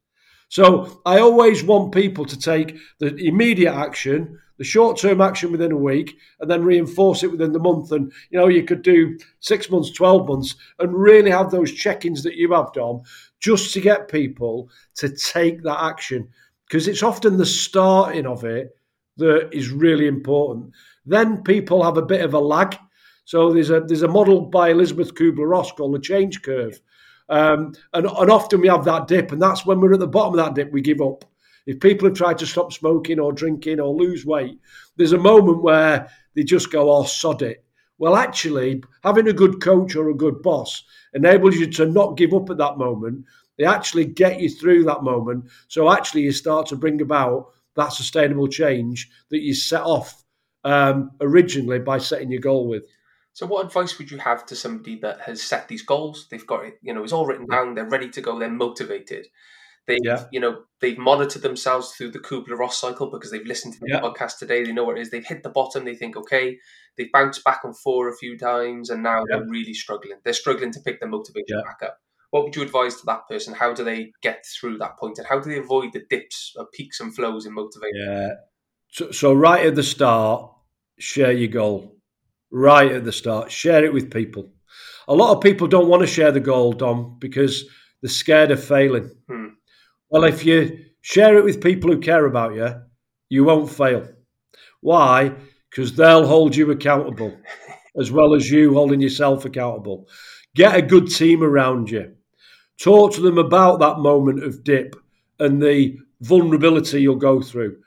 [0.50, 5.72] So I always want people to take the immediate action, the short term action within
[5.72, 7.92] a week, and then reinforce it within the month.
[7.92, 12.06] And you know, you could do six months, 12 months, and really have those check
[12.06, 13.02] ins that you have, Dom,
[13.40, 16.30] just to get people to take that action
[16.68, 18.76] because it's often the starting of it
[19.18, 20.72] that is really important.
[21.06, 22.78] Then people have a bit of a lag.
[23.26, 26.80] So there's a there's a model by Elizabeth Kubler Ross called the change curve.
[27.30, 30.38] Um, and, and often we have that dip, and that's when we're at the bottom
[30.38, 31.26] of that dip, we give up.
[31.66, 34.58] If people have tried to stop smoking or drinking or lose weight,
[34.96, 37.64] there's a moment where they just go, oh, sod it.
[37.98, 42.34] Well, actually, having a good coach or a good boss enables you to not give
[42.34, 43.26] up at that moment.
[43.58, 45.46] They actually get you through that moment.
[45.68, 50.24] So actually, you start to bring about that sustainable change that you set off
[50.64, 52.84] um, originally by setting your goal with.
[53.38, 56.26] So, what advice would you have to somebody that has set these goals?
[56.32, 57.76] They've got it, you know, it's all written down.
[57.76, 58.40] They're ready to go.
[58.40, 59.28] They're motivated.
[59.86, 60.26] They, yeah.
[60.32, 63.90] you know, they've monitored themselves through the Kubler Ross cycle because they've listened to the
[63.90, 64.00] yeah.
[64.00, 64.64] podcast today.
[64.64, 65.12] They know what it is.
[65.12, 65.86] They've hit the bottom.
[65.86, 66.58] They think, okay,
[66.98, 69.38] they've bounced back and forth a few times, and now yeah.
[69.38, 70.18] they're really struggling.
[70.24, 72.00] They're struggling to pick their motivation back up.
[72.32, 73.54] What would you advise to that person?
[73.54, 76.66] How do they get through that point, and how do they avoid the dips, or
[76.74, 78.00] peaks and flows in motivation?
[78.00, 78.30] Yeah,
[78.90, 80.52] So, so right at the start,
[80.98, 81.97] share your goal.
[82.52, 84.52] Right at the start, share it with people.
[85.08, 87.66] A lot of people don't want to share the goal, Dom, because
[88.02, 89.12] they're scared of failing.
[89.30, 89.48] Hmm.
[90.10, 92.74] Well, if you share it with people who care about you,
[93.30, 94.08] you won't fail.
[94.82, 95.34] Why?
[95.70, 97.38] Because they'll hold you accountable
[98.00, 100.08] as well as you holding yourself accountable.
[100.56, 102.16] Get a good team around you.
[102.80, 104.96] Talk to them about that moment of dip
[105.40, 107.78] and the vulnerability you'll go through.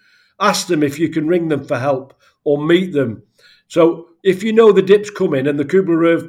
[0.41, 3.23] Ask them if you can ring them for help or meet them.
[3.71, 6.29] So if you know the dip's coming and the Kubler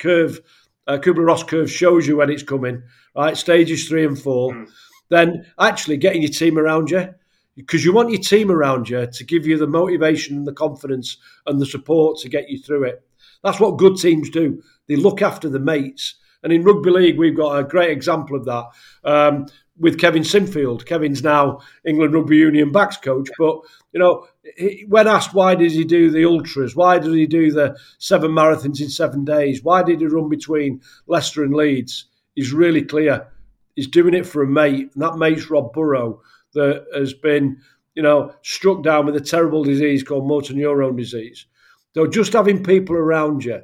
[0.00, 0.40] curve,
[0.88, 2.82] uh, Kubler Ross curve shows you when it's coming,
[3.14, 3.36] right?
[3.36, 4.68] Stages three and four, mm.
[5.08, 7.14] then actually getting your team around you
[7.54, 11.16] because you want your team around you to give you the motivation and the confidence
[11.46, 13.06] and the support to get you through it.
[13.44, 14.60] That's what good teams do.
[14.88, 16.16] They look after the mates.
[16.42, 18.64] And in rugby league, we've got a great example of that
[19.04, 19.46] um,
[19.80, 20.84] with Kevin Sinfield.
[20.84, 23.28] Kevin's now England Rugby Union backs coach.
[23.38, 23.60] But,
[23.92, 27.50] you know, he, when asked why did he do the ultras, why did he do
[27.50, 32.52] the seven marathons in seven days, why did he run between Leicester and Leeds, he's
[32.52, 33.26] really clear.
[33.74, 36.20] He's doing it for a mate, and that mate's Rob Burrow
[36.52, 37.58] that has been,
[37.94, 41.46] you know, struck down with a terrible disease called motor neurone disease.
[41.94, 43.62] So just having people around you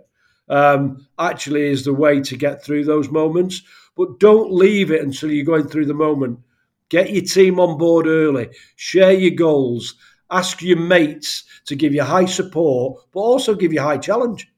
[0.48, 3.62] um, actually is the way to get through those moments.
[3.96, 6.40] But don't leave it until you're going through the moment.
[6.88, 8.50] Get your team on board early.
[8.76, 9.94] Share your goals.
[10.30, 14.48] Ask your mates to give you high support, but also give you high challenge.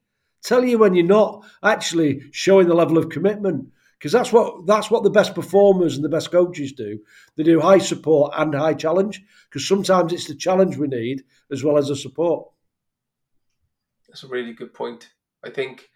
[0.42, 4.90] Tell you when you're not actually showing the level of commitment because that's what that's
[4.90, 6.98] what the best performers and the best coaches do.
[7.37, 11.64] They do high support and high challenge because sometimes it's the challenge we need as
[11.64, 12.48] well as the support.
[14.09, 15.11] That's a really good point.
[15.44, 15.90] I think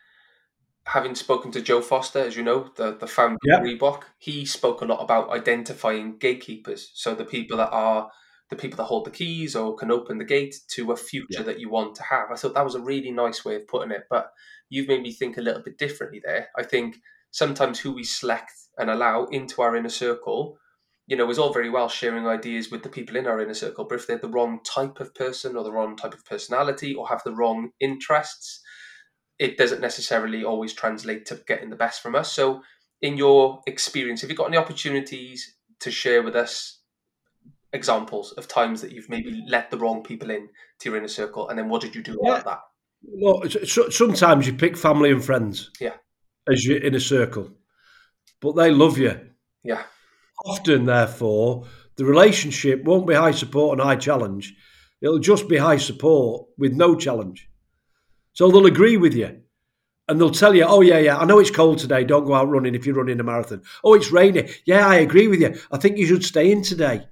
[0.84, 3.58] having spoken to Joe Foster, as you know, the the founder yeah.
[3.58, 6.90] of Reebok, he spoke a lot about identifying gatekeepers.
[6.94, 8.10] So the people that are
[8.50, 11.42] the people that hold the keys or can open the gate to a future yeah.
[11.42, 12.30] that you want to have.
[12.30, 14.04] I thought that was a really nice way of putting it.
[14.10, 14.30] But
[14.68, 16.48] you've made me think a little bit differently there.
[16.56, 16.96] I think
[17.30, 20.58] sometimes who we select and allow into our inner circle,
[21.06, 23.84] you know, is all very well sharing ideas with the people in our inner circle,
[23.84, 27.08] but if they're the wrong type of person or the wrong type of personality or
[27.08, 28.61] have the wrong interests,
[29.42, 32.32] it doesn't necessarily always translate to getting the best from us.
[32.32, 32.62] So,
[33.00, 36.80] in your experience, have you got any opportunities to share with us
[37.72, 40.48] examples of times that you've maybe let the wrong people in
[40.80, 42.30] to your inner circle, and then what did you do yeah.
[42.30, 42.60] about that?
[43.04, 43.42] Well,
[43.90, 45.70] sometimes you pick family and friends.
[45.80, 45.94] Yeah
[46.50, 47.50] as your inner circle,
[48.40, 49.18] but they love you.
[49.64, 49.82] Yeah.
[50.44, 54.54] Often, therefore, the relationship won't be high support and high challenge.
[55.00, 57.48] It'll just be high support with no challenge.
[58.32, 59.40] So they'll agree with you
[60.08, 62.04] and they'll tell you, oh, yeah, yeah, I know it's cold today.
[62.04, 63.62] Don't go out running if you're running a marathon.
[63.84, 64.50] Oh, it's rainy.
[64.64, 65.58] Yeah, I agree with you.
[65.70, 67.06] I think you should stay in today.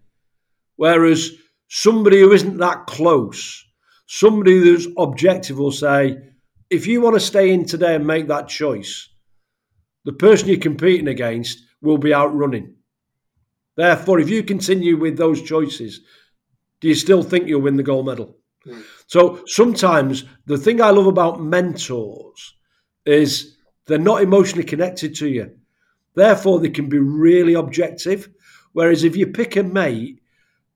[0.77, 1.31] Whereas
[1.69, 3.65] somebody who isn't that close,
[4.07, 6.19] somebody who's objective will say,
[6.71, 9.09] if you want to stay in today and make that choice,
[10.05, 12.75] the person you're competing against will be outrunning.
[13.77, 16.01] Therefore, if you continue with those choices,
[16.81, 18.40] do you still think you'll win the gold medal?
[19.07, 22.55] So sometimes the thing I love about mentors
[23.07, 25.57] is they're not emotionally connected to you.
[26.15, 28.29] Therefore, they can be really objective.
[28.73, 30.21] Whereas if you pick a mate,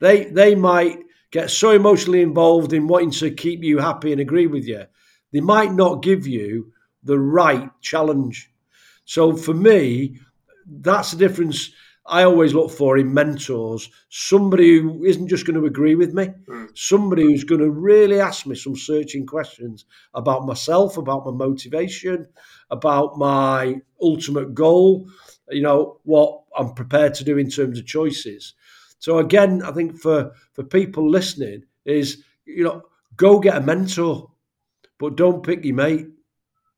[0.00, 0.98] they they might
[1.30, 4.84] get so emotionally involved in wanting to keep you happy and agree with you,
[5.32, 8.50] they might not give you the right challenge.
[9.04, 10.20] So for me,
[10.66, 11.70] that's the difference
[12.06, 16.28] I always look for in mentors somebody who isn't just going to agree with me,
[16.46, 16.68] mm.
[16.76, 22.26] somebody who's going to really ask me some searching questions about myself, about my motivation,
[22.70, 25.08] about my ultimate goal,
[25.48, 28.54] you know, what I'm prepared to do in terms of choices.
[28.98, 32.82] So again, I think for for people listening is you know
[33.16, 34.30] go get a mentor,
[34.98, 36.08] but don't pick your mate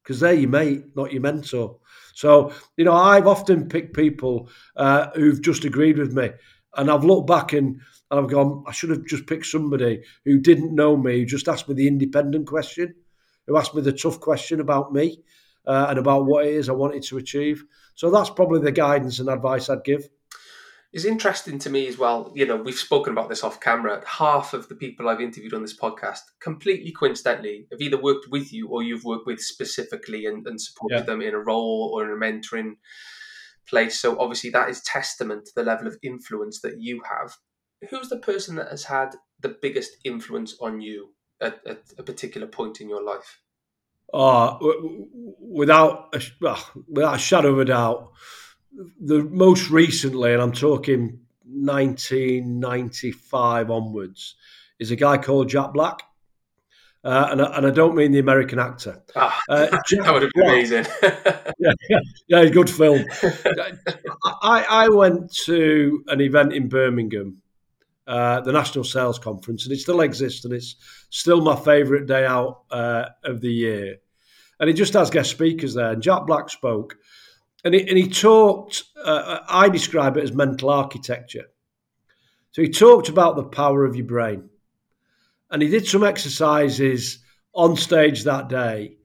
[0.03, 1.79] because they're your mate, not your mentor.
[2.17, 6.31] So, you know, I've often picked people uh, who've just agreed with me.
[6.75, 7.79] And I've looked back and,
[8.11, 11.47] and I've gone, I should have just picked somebody who didn't know me, who just
[11.47, 12.95] asked me the independent question,
[13.47, 15.21] who asked me the tough question about me
[15.67, 17.63] uh, and about what it is I wanted to achieve.
[17.95, 20.09] So that's probably the guidance and advice I'd give
[20.97, 22.33] is interesting to me as well.
[22.35, 24.03] You know, we've spoken about this off camera.
[24.07, 28.51] Half of the people I've interviewed on this podcast, completely coincidentally, have either worked with
[28.51, 31.03] you or you've worked with specifically and, and supported yeah.
[31.03, 32.77] them in a role or in a mentoring
[33.69, 34.01] place.
[34.01, 37.37] So obviously, that is testament to the level of influence that you have.
[37.91, 41.11] Who's the person that has had the biggest influence on you
[41.43, 43.43] at, at a particular point in your life?
[44.15, 45.09] Oh,
[45.39, 46.57] without a,
[46.89, 48.13] without a shadow of a doubt
[49.01, 54.37] the most recently, and I'm talking 1995 onwards,
[54.79, 56.03] is a guy called Jack Black.
[57.05, 59.01] Uh, and, and, I don't mean the American actor.
[59.15, 60.87] Ah, uh, that would have been amazing.
[61.03, 63.05] yeah, yeah, yeah, good film.
[64.43, 67.43] I, I went to an event in Birmingham,
[68.09, 70.75] uh, the National Sales Conference, and it still exists, and it's
[71.11, 73.99] still my favourite day out uh, of the year.
[74.59, 76.97] And it just has guest speakers there, and Jack Black spoke,
[77.65, 78.85] and he, and he talked.
[79.03, 81.47] Uh, I describe it as mental architecture.
[82.53, 84.49] So he talked about the power of your brain
[85.51, 87.21] and he did some exercises
[87.55, 88.97] on stage that day,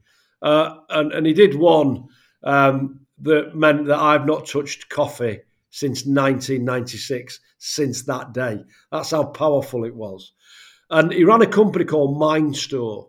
[0.42, 2.04] uh, and, and he did one
[2.44, 5.40] um, that meant that I've not touched coffee
[5.70, 7.40] since 1996.
[7.58, 8.58] Since that day,
[8.90, 10.32] that's how powerful it was.
[10.90, 13.08] And he ran a company called Mind Store,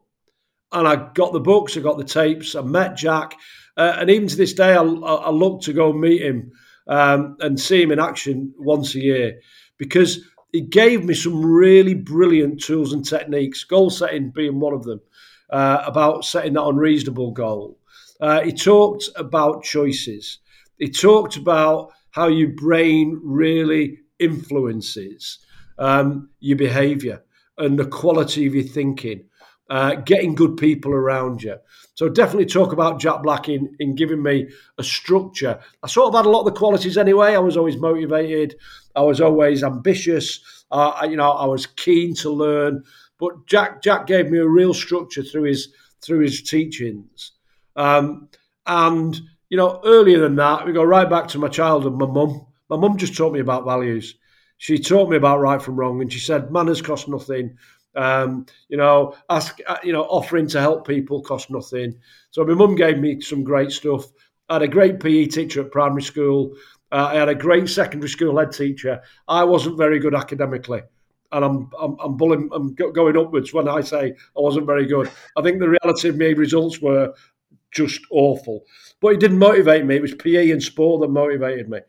[0.71, 3.35] and I got the books, I got the tapes, I met Jack,
[3.77, 6.51] uh, and even to this day, I, I look to go meet him
[6.87, 9.39] um, and see him in action once a year
[9.77, 10.19] because
[10.51, 15.01] he gave me some really brilliant tools and techniques, goal setting being one of them,
[15.49, 17.79] uh, about setting that unreasonable goal.
[18.21, 20.39] Uh, he talked about choices.
[20.77, 25.39] He talked about how your brain really influences
[25.79, 27.23] um, your behavior
[27.57, 29.25] and the quality of your thinking,
[29.73, 31.57] uh, getting good people around you.
[31.95, 34.47] So definitely talk about Jack Black in, in giving me
[34.77, 35.59] a structure.
[35.81, 37.33] I sort of had a lot of the qualities anyway.
[37.33, 38.55] I was always motivated.
[38.95, 40.65] I was always ambitious.
[40.69, 42.83] Uh, you know, I was keen to learn.
[43.19, 47.31] But Jack Jack gave me a real structure through his through his teachings.
[47.75, 48.29] Um,
[48.67, 49.19] and
[49.49, 51.97] you know, earlier than that, we go right back to my childhood.
[51.97, 54.13] My mum, my mum just taught me about values.
[54.57, 57.57] She taught me about right from wrong, and she said manners cost nothing.
[57.95, 61.95] Um, you know, ask uh, you know, offering to help people cost nothing.
[62.31, 64.05] So my mum gave me some great stuff.
[64.49, 66.53] I had a great PE teacher at primary school.
[66.91, 69.01] Uh, I had a great secondary school head teacher.
[69.27, 70.81] I wasn't very good academically,
[71.31, 75.09] and I'm I'm, I'm, bullying, I'm going upwards when I say I wasn't very good.
[75.37, 77.13] I think the reality of my results were
[77.71, 78.63] just awful,
[79.01, 79.95] but it didn't motivate me.
[79.95, 81.79] It was PE and sport that motivated me.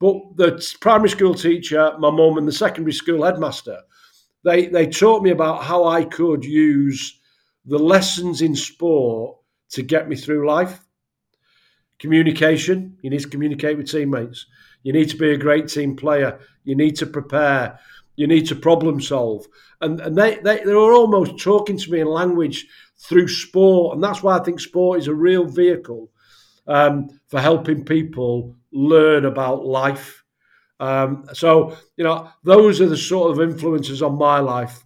[0.00, 3.80] But the primary school teacher, my mum, and the secondary school headmaster
[4.44, 7.18] they they taught me about how I could use
[7.64, 9.36] the lessons in sport
[9.70, 10.80] to get me through life.
[11.98, 14.46] Communication, you need to communicate with teammates.
[14.82, 16.38] You need to be a great team player.
[16.64, 17.78] You need to prepare.
[18.16, 19.46] You need to problem solve.
[19.80, 22.66] And, and they, they, they were almost talking to me in language
[22.96, 23.94] through sport.
[23.94, 26.10] And that's why I think sport is a real vehicle
[26.66, 30.24] um, for helping people learn about life
[30.80, 34.84] um, so, you know, those are the sort of influences on my life.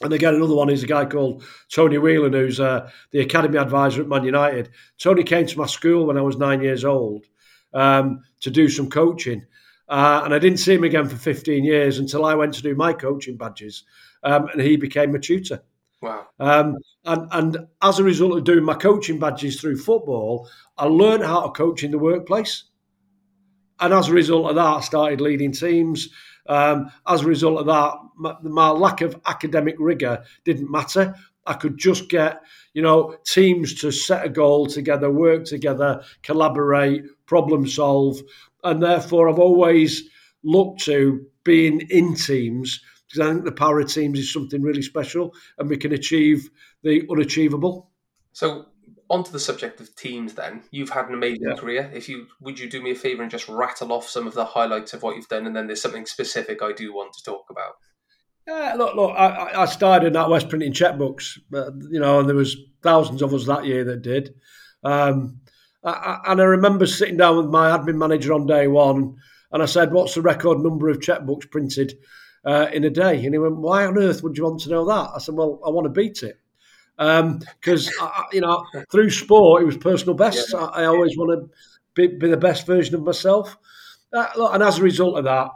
[0.00, 4.02] And again, another one is a guy called Tony Whelan, who's uh, the academy advisor
[4.02, 4.70] at Man United.
[4.98, 7.26] Tony came to my school when I was nine years old
[7.74, 9.44] um, to do some coaching.
[9.88, 12.74] Uh, and I didn't see him again for 15 years until I went to do
[12.74, 13.84] my coaching badges.
[14.22, 15.62] Um, and he became a tutor.
[16.00, 16.26] Wow.
[16.38, 21.24] Um, and, and as a result of doing my coaching badges through football, I learned
[21.24, 22.64] how to coach in the workplace.
[23.80, 26.08] And as a result of that, I started leading teams.
[26.48, 31.14] Um, as a result of that, my, my, lack of academic rigor didn't matter.
[31.46, 32.40] I could just get,
[32.74, 38.18] you know, teams to set a goal together, work together, collaborate, problem solve.
[38.64, 40.08] And therefore, I've always
[40.42, 44.82] looked to being in teams because I think the power of teams is something really
[44.82, 46.50] special and we can achieve
[46.82, 47.90] the unachievable.
[48.32, 48.66] So,
[49.10, 51.56] onto the subject of teams then you've had an amazing yeah.
[51.56, 54.34] career if you would you do me a favor and just rattle off some of
[54.34, 57.22] the highlights of what you've done and then there's something specific i do want to
[57.22, 57.74] talk about
[58.46, 59.14] yeah, look, look.
[59.14, 63.34] I, I started at West printing checkbooks, uh, you know, and there was thousands of
[63.34, 64.34] us that year that did.
[64.82, 65.40] Um,
[65.84, 69.16] I, and I remember sitting down with my admin manager on day one,
[69.52, 71.98] and I said, "What's the record number of checkbooks printed
[72.44, 74.86] uh, in a day?" And he went, "Why on earth would you want to know
[74.86, 76.40] that?" I said, "Well, I want to beat it."
[76.98, 80.52] Because um, you know through sport it was personal best.
[80.52, 80.64] Yeah.
[80.64, 81.50] I, I, always want to
[81.94, 83.56] be, be, the best version of myself,
[84.12, 85.50] uh, and as a result of that,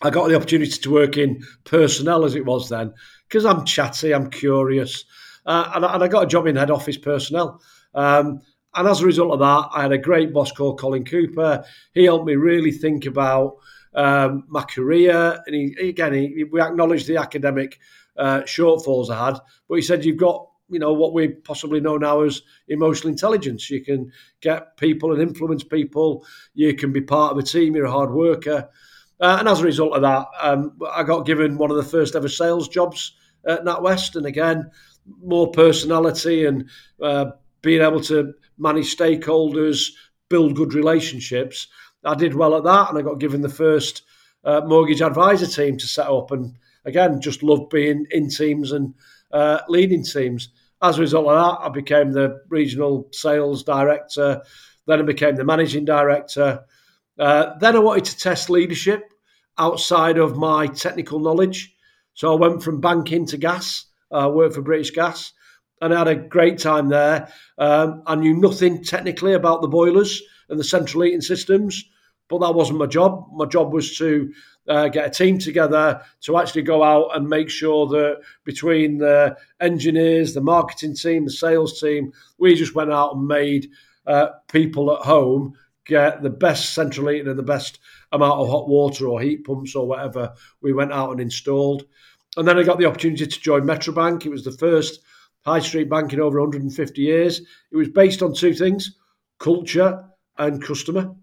[0.00, 2.94] I got the opportunity to work in personnel as it was then
[3.28, 5.04] because I'm chatty, I'm curious,
[5.46, 7.60] uh, and, and, I got a job in head office personnel.
[7.94, 8.40] Um,
[8.74, 11.64] and as a result of that, I had a great boss called Colin Cooper.
[11.92, 13.56] He helped me really think about
[13.94, 17.78] um, my career, and he, again, he, we acknowledged the academic
[18.16, 21.96] uh, shortfalls I had, but he said you've got you know what we possibly know
[21.96, 23.70] now as emotional intelligence.
[23.70, 26.24] You can get people and influence people.
[26.54, 27.74] You can be part of a team.
[27.74, 28.68] You're a hard worker,
[29.20, 32.16] uh, and as a result of that, um, I got given one of the first
[32.16, 33.12] ever sales jobs
[33.46, 34.70] at NatWest, and again,
[35.22, 36.68] more personality and
[37.00, 37.26] uh,
[37.60, 39.90] being able to manage stakeholders,
[40.28, 41.68] build good relationships.
[42.04, 44.02] I did well at that, and I got given the first
[44.44, 46.54] uh, mortgage advisor team to set up and
[46.84, 48.94] again, just loved being in teams and
[49.32, 50.48] uh, leading teams.
[50.82, 54.42] As a result of that, I became the regional sales director.
[54.86, 56.64] Then I became the managing director.
[57.18, 59.12] Uh, then I wanted to test leadership
[59.58, 61.74] outside of my technical knowledge.
[62.14, 63.86] So I went from banking to gas.
[64.10, 65.32] I uh, worked for British Gas
[65.82, 67.28] and I had a great time there.
[67.58, 71.84] Um, I knew nothing technically about the boilers and the central heating systems,
[72.28, 73.26] but that wasn't my job.
[73.32, 74.32] My job was to
[74.68, 79.36] uh, get a team together to actually go out and make sure that between the
[79.60, 83.68] engineers, the marketing team, the sales team, we just went out and made
[84.06, 85.54] uh, people at home
[85.84, 87.80] get the best central heating and the best
[88.12, 91.84] amount of hot water or heat pumps or whatever we went out and installed.
[92.36, 94.24] And then I got the opportunity to join Metro Bank.
[94.24, 95.00] It was the first
[95.44, 97.40] high street bank in over 150 years.
[97.70, 98.96] It was based on two things
[99.38, 100.04] culture
[100.38, 101.14] and customer.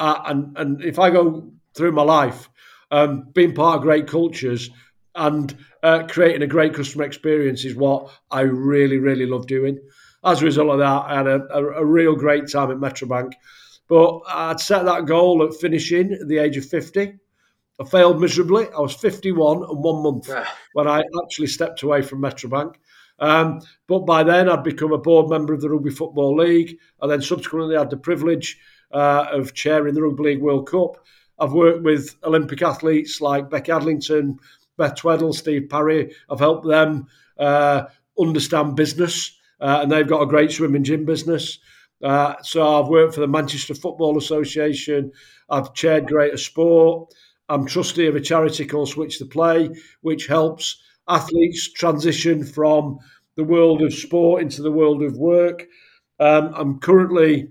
[0.00, 2.48] Uh, and, and if I go through my life,
[2.90, 4.70] um, being part of great cultures
[5.14, 9.78] and uh, creating a great customer experience is what I really, really love doing.
[10.24, 13.06] As a result of that, I had a, a, a real great time at Metro
[13.06, 13.34] Bank.
[13.88, 17.14] But I'd set that goal at finishing at the age of 50.
[17.80, 18.68] I failed miserably.
[18.68, 20.30] I was 51 and one month
[20.72, 22.80] when I actually stepped away from Metro Bank.
[23.18, 26.78] Um, but by then, I'd become a board member of the Rugby Football League.
[27.02, 28.58] And then subsequently I had the privilege
[28.92, 31.04] uh, of chairing the Rugby League World Cup.
[31.38, 34.38] I've worked with Olympic athletes like Becky Adlington,
[34.76, 36.14] Beth Tweddle, Steve Parry.
[36.28, 37.06] I've helped them
[37.38, 37.84] uh,
[38.18, 41.58] understand business, uh, and they've got a great swimming gym business.
[42.02, 45.12] Uh, so I've worked for the Manchester Football Association.
[45.48, 47.12] I've chaired Greater Sport.
[47.48, 49.70] I'm trustee of a charity called Switch the Play,
[50.02, 52.98] which helps athletes transition from
[53.36, 55.66] the world of sport into the world of work.
[56.20, 57.48] Um, I'm currently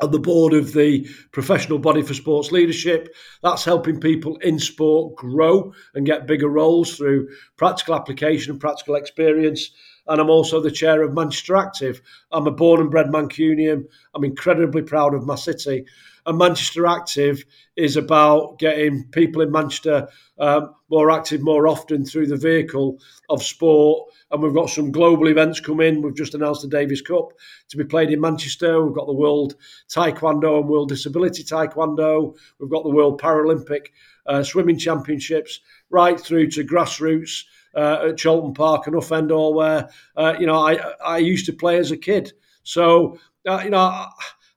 [0.00, 3.14] on the board of the professional body for sports leadership.
[3.42, 8.94] That's helping people in sport grow and get bigger roles through practical application and practical
[8.94, 9.70] experience.
[10.06, 12.02] And I'm also the chair of Manchester Active.
[12.32, 13.84] I'm a born and bred Mancunian.
[14.14, 15.84] I'm incredibly proud of my city.
[16.26, 17.44] And Manchester Active
[17.76, 20.08] is about getting people in Manchester
[20.38, 22.98] um, more active more often through the vehicle
[23.28, 24.10] of sport.
[24.30, 26.02] And we've got some global events coming.
[26.02, 27.32] We've just announced the Davis Cup
[27.68, 28.84] to be played in Manchester.
[28.84, 29.56] We've got the World
[29.88, 32.36] Taekwondo and World Disability Taekwondo.
[32.58, 33.88] We've got the World Paralympic
[34.26, 35.60] uh, Swimming Championships,
[35.90, 37.44] right through to grassroots
[37.74, 41.78] uh, at Chorlton Park and Uffendall, where uh, you know I I used to play
[41.78, 42.32] as a kid.
[42.62, 44.06] So uh, you know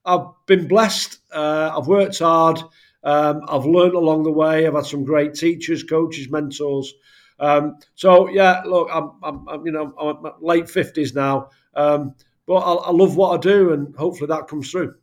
[0.05, 1.19] I've been blessed.
[1.31, 2.59] Uh, I've worked hard.
[3.03, 4.65] Um, I've learned along the way.
[4.65, 6.93] I've had some great teachers, coaches, mentors.
[7.39, 12.57] Um, so yeah, look, I'm, I'm, I'm, you know I'm late fifties now, um, but
[12.57, 14.95] I, I love what I do, and hopefully that comes through.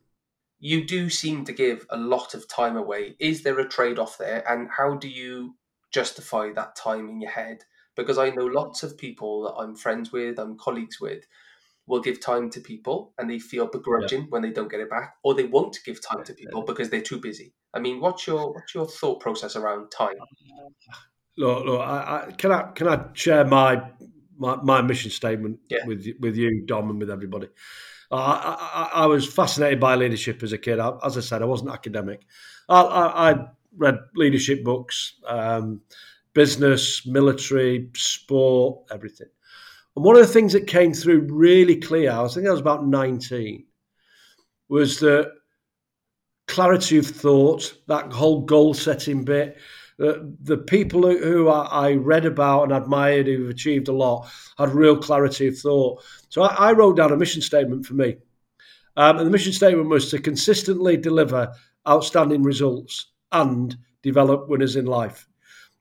[0.58, 3.16] You do seem to give a lot of time away.
[3.18, 5.56] Is there a trade off there, and how do you
[5.90, 7.64] justify that time in your head?
[7.96, 11.24] Because I know lots of people that I'm friends with, I'm colleagues with,
[11.90, 14.26] will give time to people and they feel begrudging yeah.
[14.30, 17.02] when they don't get it back, or they won't give time to people because they're
[17.02, 17.52] too busy.
[17.74, 20.16] I mean, what's your what's your thought process around time?
[21.36, 23.82] Look, look, I, I, can I can I share my
[24.36, 25.86] my, my mission statement yeah.
[25.86, 27.48] with with you, Dom, and with everybody.
[28.10, 30.80] I, I, I, was fascinated by leadership as a kid.
[30.80, 32.26] as I said, I wasn't academic.
[32.68, 32.82] I,
[33.30, 35.82] I read leadership books, um,
[36.34, 39.28] business, military, sport, everything.
[39.96, 42.86] And one of the things that came through really clear, I think I was about
[42.86, 43.64] 19,
[44.68, 45.32] was that
[46.46, 49.58] clarity of thought, that whole goal setting bit.
[49.98, 54.96] The, the people who I read about and admired who've achieved a lot had real
[54.96, 56.02] clarity of thought.
[56.28, 58.16] So I, I wrote down a mission statement for me.
[58.96, 61.52] Um, and the mission statement was to consistently deliver
[61.88, 65.28] outstanding results and develop winners in life.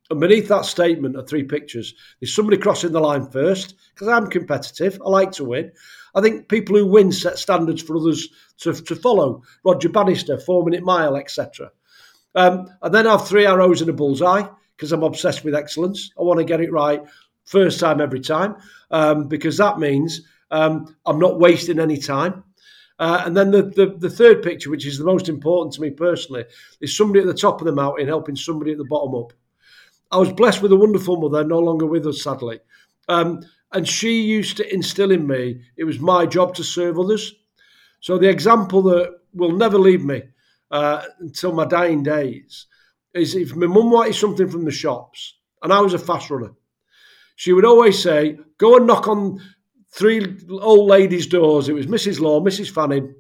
[0.09, 1.93] And beneath that statement are three pictures.
[2.19, 4.99] There's somebody crossing the line first, because I'm competitive.
[5.05, 5.71] I like to win.
[6.15, 8.27] I think people who win set standards for others
[8.59, 9.43] to, to follow.
[9.63, 11.71] Roger Bannister, four minute mile, etc.
[12.35, 16.11] Um, and then I have three arrows in a bullseye because I'm obsessed with excellence.
[16.17, 17.01] I want to get it right
[17.45, 18.55] first time every time
[18.91, 22.43] um, because that means um, I'm not wasting any time.
[22.99, 25.89] Uh, and then the, the, the, third picture, which is the most important to me
[25.89, 26.43] personally,
[26.81, 29.31] is somebody at the top of the mountain helping somebody at the bottom up.
[30.11, 32.59] I was blessed with a wonderful mother, no longer with us, sadly.
[33.07, 33.41] Um,
[33.71, 37.35] and she used to instill in me it was my job to serve others.
[38.01, 40.23] So the example that will never leave me
[40.71, 42.65] uh, until my dying days
[43.13, 46.53] is if my mum wanted something from the shops, and I was a fast runner,
[47.35, 49.41] she would always say, "Go and knock on
[49.91, 52.19] three old ladies' doors." It was Mrs.
[52.19, 52.71] Law, Mrs.
[52.71, 53.13] Fanning,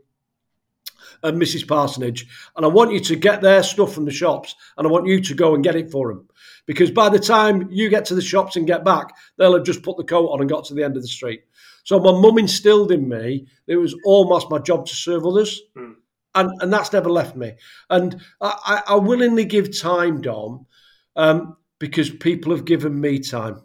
[1.23, 1.67] and Mrs.
[1.67, 5.07] Parsonage, and I want you to get their stuff from the shops, and I want
[5.07, 6.28] you to go and get it for them
[6.69, 9.81] because by the time you get to the shops and get back, they'll have just
[9.81, 11.41] put the coat on and got to the end of the street.
[11.83, 15.59] So my mum instilled in me it was almost my job to serve others.
[15.75, 15.95] Mm.
[16.35, 17.53] And, and that's never left me.
[17.89, 20.67] And I, I willingly give time, Dom,
[21.15, 23.63] um, because people have given me time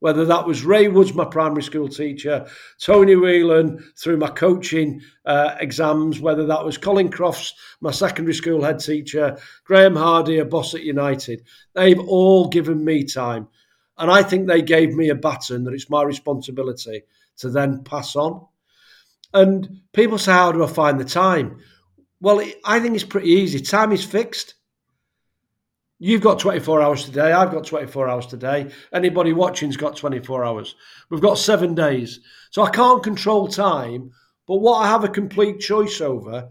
[0.00, 2.46] whether that was Ray Woods, my primary school teacher,
[2.80, 8.62] Tony Whelan through my coaching uh, exams, whether that was Colin Crofts, my secondary school
[8.62, 11.42] head teacher, Graham Hardy, a boss at United.
[11.74, 13.48] They've all given me time.
[13.96, 17.02] And I think they gave me a baton that it's my responsibility
[17.38, 18.46] to then pass on.
[19.34, 21.58] And people say, How do I find the time?
[22.20, 23.60] Well, I think it's pretty easy.
[23.60, 24.54] Time is fixed.
[26.00, 27.32] You've got 24 hours today.
[27.32, 28.70] I've got 24 hours today.
[28.92, 30.76] Anybody watching's got 24 hours.
[31.10, 32.20] We've got seven days.
[32.50, 34.12] So I can't control time,
[34.46, 36.50] but what I have a complete choice over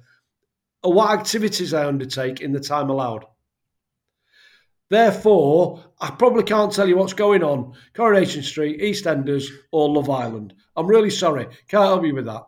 [0.83, 3.25] are what activities I undertake in the time allowed.
[4.89, 10.53] Therefore, I probably can't tell you what's going on Coronation Street, EastEnders, or Love Island.
[10.75, 11.47] I'm really sorry.
[11.67, 12.43] Can't help you with that.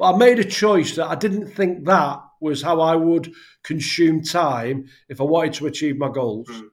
[0.00, 4.22] But I made a choice that I didn't think that was how I would consume
[4.22, 6.48] time if I wanted to achieve my goals.
[6.48, 6.70] Mm.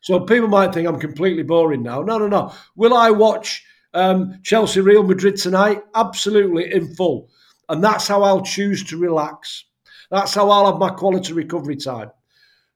[0.00, 2.02] So people might think I'm completely boring now.
[2.02, 2.54] No, no, no.
[2.76, 3.64] Will I watch
[3.94, 5.82] um, Chelsea Real Madrid tonight?
[5.96, 7.30] Absolutely, in full.
[7.68, 9.64] And that's how I'll choose to relax.
[10.12, 12.12] That's how I'll have my quality recovery time.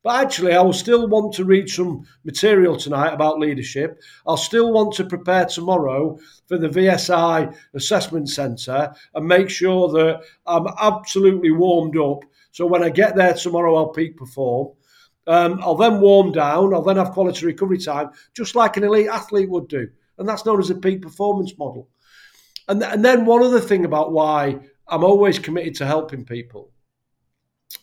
[0.03, 4.01] But actually, I will still want to read some material tonight about leadership.
[4.27, 10.23] I'll still want to prepare tomorrow for the VSI assessment centre and make sure that
[10.45, 14.75] I'm absolutely warmed up so when I get there tomorrow, I'll peak perform.
[15.27, 16.75] Um, I'll then warm down.
[16.75, 19.89] I'll then have quality recovery time, just like an elite athlete would do.
[20.19, 21.89] And that's known as a peak performance model.
[22.69, 26.71] And, th- and then one other thing about why I'm always committed to helping people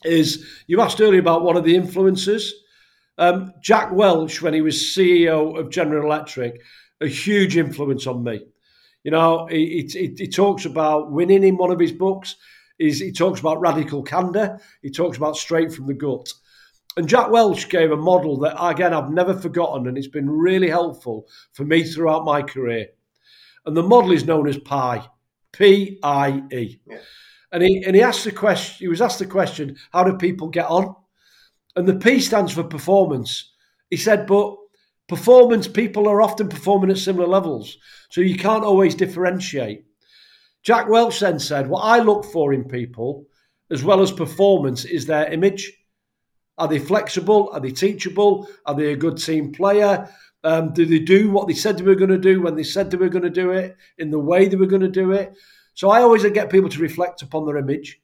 [0.03, 2.53] is you asked earlier about one of the influences.
[3.17, 6.61] Um, Jack Welch, when he was CEO of General Electric,
[7.01, 8.45] a huge influence on me.
[9.03, 12.35] You know, he, he, he talks about winning in one of his books
[12.79, 14.59] is he talks about radical candor.
[14.81, 16.31] He talks about straight from the gut.
[16.97, 20.69] And Jack Welch gave a model that, again, I've never forgotten, and it's been really
[20.69, 22.87] helpful for me throughout my career.
[23.65, 25.07] And the model is known as PIE,
[25.51, 26.79] P I E.
[27.51, 28.77] And he and he asked the question.
[28.79, 30.95] He was asked the question, "How do people get on?"
[31.75, 33.51] And the P stands for performance.
[33.89, 34.55] He said, "But
[35.07, 37.77] performance, people are often performing at similar levels,
[38.09, 39.85] so you can't always differentiate."
[40.61, 43.25] Jack Welch then said, What I look for in people,
[43.71, 45.71] as well as performance, is their image.
[46.57, 47.49] Are they flexible?
[47.53, 48.47] Are they teachable?
[48.65, 50.09] Are they a good team player?
[50.43, 52.91] Um, do they do what they said they were going to do when they said
[52.91, 55.33] they were going to do it in the way they were going to do it?
[55.79, 58.01] So I always get people to reflect upon their image.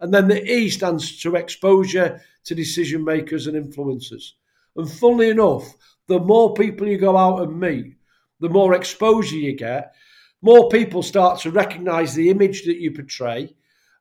[0.00, 4.32] And then the E stands to exposure to decision makers and influencers.
[4.74, 5.72] And funnily enough,
[6.08, 7.94] the more people you go out and meet,
[8.40, 9.94] the more exposure you get,
[10.40, 13.54] more people start to recognize the image that you portray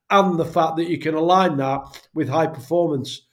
[0.09, 1.82] and the fact that you can align that
[2.15, 3.28] with high performance.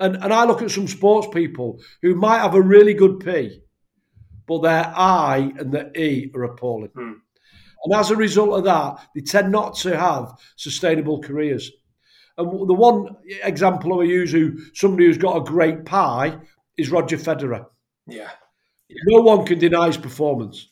[0.00, 3.62] And, and I look at some sports people who might have a really good P,
[4.46, 6.90] but their I and their E are appalling.
[6.90, 7.12] Hmm.
[7.84, 11.70] And as a result of that, they tend not to have sustainable careers.
[12.36, 16.38] And the one example I use who somebody who's got a great pie
[16.76, 17.66] is Roger Federer.
[18.06, 18.30] Yeah.
[18.88, 18.96] yeah.
[19.06, 20.68] No one can deny his performance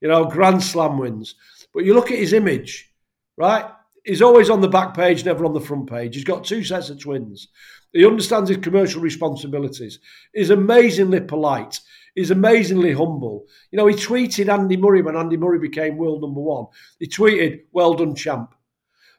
[0.00, 1.34] you know, Grand Slam wins.
[1.72, 2.92] But you look at his image,
[3.36, 3.64] right?
[4.04, 6.14] He's always on the back page, never on the front page.
[6.14, 7.48] He's got two sets of twins.
[7.92, 9.98] He understands his commercial responsibilities.
[10.32, 11.80] He's amazingly polite.
[12.16, 13.44] He's amazingly humble.
[13.70, 16.66] You know, he tweeted Andy Murray when Andy Murray became world number one.
[16.98, 18.54] He tweeted, Well done, champ.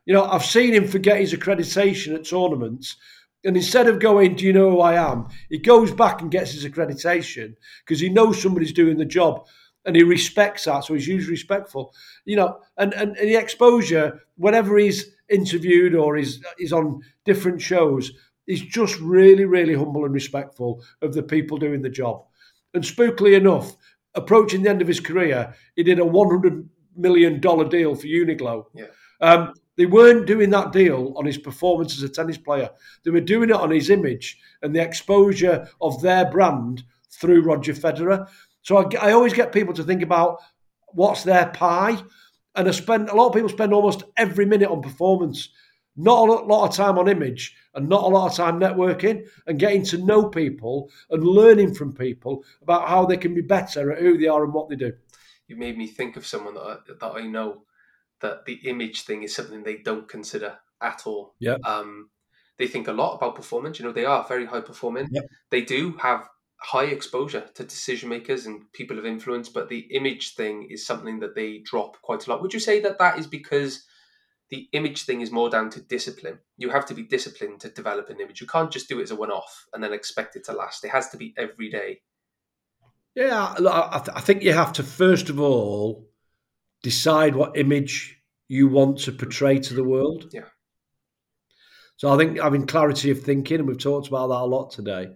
[0.05, 2.97] You know, I've seen him forget his accreditation at tournaments.
[3.45, 5.27] And instead of going, Do you know who I am?
[5.47, 9.45] He goes back and gets his accreditation because he knows somebody's doing the job
[9.85, 11.93] and he respects that, so he's usually respectful.
[12.25, 17.61] You know, and, and, and the exposure, whenever he's interviewed or he's, he's on different
[17.61, 18.11] shows,
[18.47, 22.25] he's just really, really humble and respectful of the people doing the job.
[22.73, 23.75] And spookily enough,
[24.15, 28.65] approaching the end of his career, he did a $100 million deal for Uniqlo.
[28.73, 28.85] Yeah.
[29.21, 32.69] Um, they weren't doing that deal on his performance as a tennis player.
[33.03, 37.73] They were doing it on his image and the exposure of their brand through Roger
[37.73, 38.27] Federer.
[38.63, 40.39] So I, I always get people to think about
[40.93, 42.01] what's their pie.
[42.55, 45.49] And I spend a lot of people spend almost every minute on performance,
[45.97, 49.59] not a lot of time on image, and not a lot of time networking and
[49.59, 53.99] getting to know people and learning from people about how they can be better at
[53.99, 54.93] who they are and what they do.
[55.47, 57.63] You made me think of someone that I, that I know
[58.21, 61.35] that the image thing is something they don't consider at all.
[61.39, 61.57] Yeah.
[61.65, 62.09] Um,
[62.57, 63.79] they think a lot about performance.
[63.79, 65.07] You know, they are very high performing.
[65.11, 65.23] Yep.
[65.51, 66.27] They do have
[66.59, 71.19] high exposure to decision makers and people of influence, but the image thing is something
[71.19, 72.41] that they drop quite a lot.
[72.41, 73.85] Would you say that that is because
[74.49, 76.39] the image thing is more down to discipline?
[76.57, 78.41] You have to be disciplined to develop an image.
[78.41, 80.83] You can't just do it as a one off and then expect it to last.
[80.83, 82.01] It has to be every day.
[83.15, 86.07] Yeah, I, th- I think you have to first of all
[86.83, 90.29] decide what image you want to portray to the world.
[90.31, 90.45] Yeah.
[91.97, 95.07] So I think having clarity of thinking, and we've talked about that a lot today.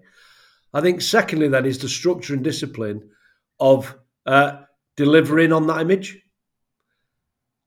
[0.73, 3.09] I think secondly, then is the structure and discipline
[3.59, 4.61] of uh,
[4.97, 6.17] delivering on that image,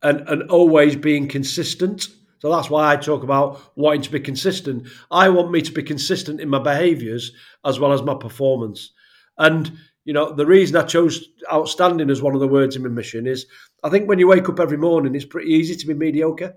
[0.04, 2.08] and and always being consistent.
[2.38, 4.86] So that's why I talk about wanting to be consistent.
[5.10, 7.32] I want me to be consistent in my behaviours
[7.64, 8.92] as well as my performance.
[9.38, 9.72] And
[10.04, 13.26] you know, the reason I chose outstanding as one of the words in my mission
[13.26, 13.46] is
[13.82, 16.54] I think when you wake up every morning, it's pretty easy to be mediocre.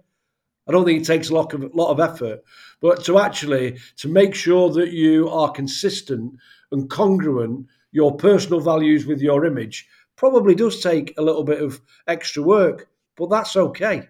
[0.67, 2.43] I don't think it takes a lot of lot of effort,
[2.81, 6.35] but to actually to make sure that you are consistent
[6.73, 9.87] and congruent, your personal values with your image
[10.17, 14.07] probably does take a little bit of extra work, but that's okay.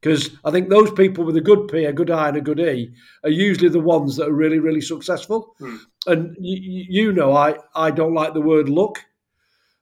[0.00, 2.60] Because I think those people with a good P, a good I, and a good
[2.60, 5.54] E are usually the ones that are really, really successful.
[5.58, 5.76] Hmm.
[6.06, 8.98] And you, you know, I, I don't like the word luck.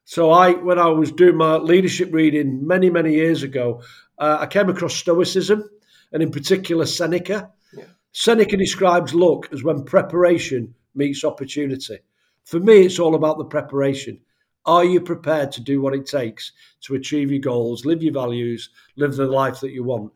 [0.05, 3.83] So I, when I was doing my leadership reading many, many years ago,
[4.19, 5.69] uh, I came across Stoicism,
[6.13, 7.51] and in particular Seneca.
[7.73, 7.85] Yeah.
[8.13, 11.99] Seneca describes luck as when preparation meets opportunity.
[12.45, 14.21] For me, it's all about the preparation.
[14.65, 16.53] Are you prepared to do what it takes
[16.83, 20.13] to achieve your goals, live your values, live the life that you want?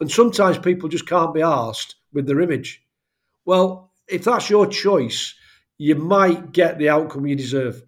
[0.00, 2.82] And sometimes people just can't be asked with their image.
[3.44, 5.34] Well, if that's your choice,
[5.78, 7.82] you might get the outcome you deserve.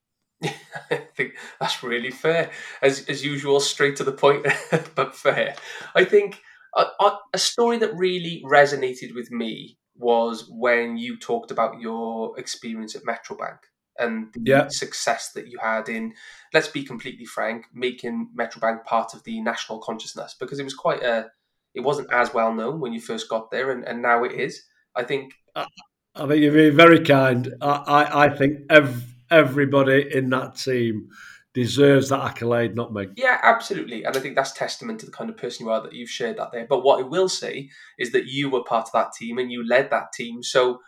[0.44, 2.50] I think that's really fair.
[2.82, 4.46] As as usual, straight to the point,
[4.94, 5.56] but fair.
[5.94, 6.42] I think
[6.74, 6.86] a,
[7.32, 13.06] a story that really resonated with me was when you talked about your experience at
[13.06, 13.60] Metro Bank
[13.98, 14.68] and the yeah.
[14.68, 16.12] success that you had in,
[16.52, 20.74] let's be completely frank, making Metro Bank part of the national consciousness because it was
[20.74, 21.26] quite a,
[21.74, 24.62] it wasn't as well known when you first got there, and, and now it is.
[24.94, 25.34] I think.
[25.54, 25.66] I,
[26.14, 27.54] I think you're being very kind.
[27.60, 31.08] I, I, I think ev- everybody in that team
[31.54, 33.06] deserves that accolade, not me.
[33.16, 34.04] Yeah, absolutely.
[34.04, 36.36] And I think that's testament to the kind of person you are that you've shared
[36.36, 36.66] that there.
[36.68, 39.66] But what I will say is that you were part of that team and you
[39.66, 40.42] led that team.
[40.42, 40.80] So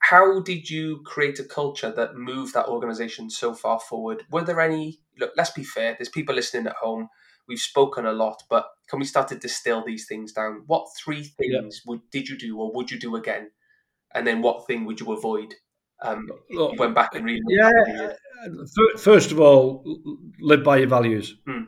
[0.00, 4.24] how did you create a culture that moved that organization so far forward?
[4.30, 7.08] Were there any look, let's be fair, there's people listening at home.
[7.46, 10.62] We've spoken a lot, but can we start to distill these things down?
[10.66, 11.90] What three things yeah.
[11.90, 13.50] would did you do or would you do again?
[14.14, 15.54] And then what thing would you avoid?
[16.02, 17.42] Um, Look, you went back and read.
[17.48, 17.70] Yeah,
[18.96, 19.84] first of all,
[20.40, 21.36] live by your values.
[21.46, 21.64] Hmm.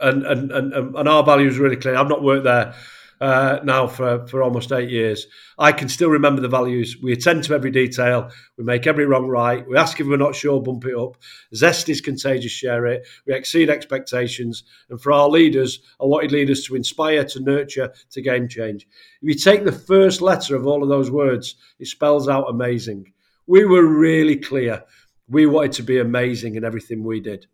[0.00, 1.96] And, and, and, and our values are really clear.
[1.96, 2.74] I've not worked there
[3.20, 5.26] uh, now for, for almost eight years.
[5.58, 6.96] I can still remember the values.
[7.02, 8.30] We attend to every detail.
[8.56, 9.66] We make every wrong right.
[9.68, 11.16] We ask if we're not sure, bump it up.
[11.54, 13.06] Zest is contagious, share it.
[13.26, 14.64] We exceed expectations.
[14.88, 18.86] And for our leaders, I wanted leaders to inspire, to nurture, to game change.
[19.20, 23.12] If you take the first letter of all of those words, it spells out amazing.
[23.46, 24.84] We were really clear
[25.28, 27.46] we wanted to be amazing in everything we did.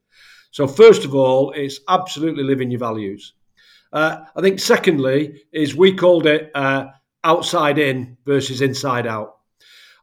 [0.50, 3.34] So, first of all, it's absolutely living your values.
[3.96, 6.88] Uh, I think, secondly, is we called it uh,
[7.24, 9.38] outside in versus inside out.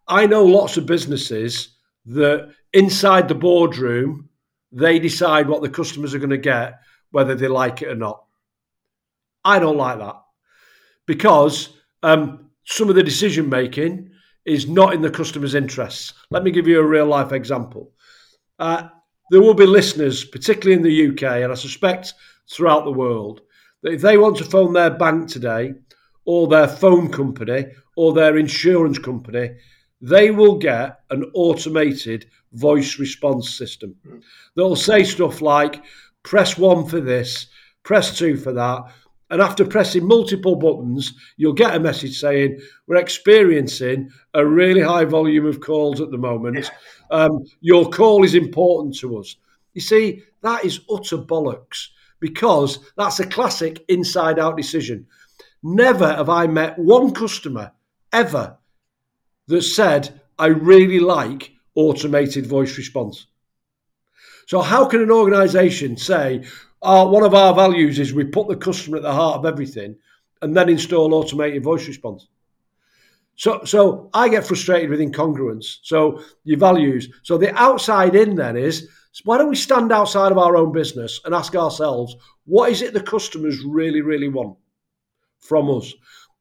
[0.07, 1.75] I know lots of businesses
[2.07, 4.29] that inside the boardroom,
[4.71, 6.79] they decide what the customers are going to get,
[7.11, 8.23] whether they like it or not.
[9.45, 10.15] I don't like that
[11.05, 11.69] because
[12.01, 14.09] um, some of the decision making
[14.43, 16.15] is not in the customer's interests.
[16.31, 17.91] Let me give you a real life example.
[18.57, 18.87] Uh,
[19.29, 22.15] there will be listeners, particularly in the UK, and I suspect
[22.49, 23.41] throughout the world,
[23.83, 25.73] that if they want to phone their bank today,
[26.25, 27.65] or their phone company,
[27.95, 29.51] or their insurance company,
[30.01, 33.95] they will get an automated voice response system
[34.55, 35.83] that'll say stuff like,
[36.23, 37.47] press one for this,
[37.83, 38.83] press two for that,
[39.29, 45.05] and after pressing multiple buttons, you'll get a message saying, We're experiencing a really high
[45.05, 46.69] volume of calls at the moment.
[47.09, 49.35] Um, your call is important to us.
[49.73, 51.87] You see, that is utter bollocks
[52.23, 55.05] because that's a classic inside out decision.
[55.61, 57.73] Never have I met one customer
[58.13, 58.57] ever
[59.47, 63.27] that said, I really like automated voice response.
[64.47, 66.45] So, how can an organization say,
[66.81, 69.97] our, one of our values is we put the customer at the heart of everything
[70.41, 72.29] and then install automated voice response.
[73.35, 75.79] So, so I get frustrated with incongruence.
[75.83, 77.09] So your values.
[77.23, 78.87] So the outside in then is
[79.23, 82.93] why don't we stand outside of our own business and ask ourselves what is it
[82.93, 84.57] the customers really, really want
[85.39, 85.93] from us?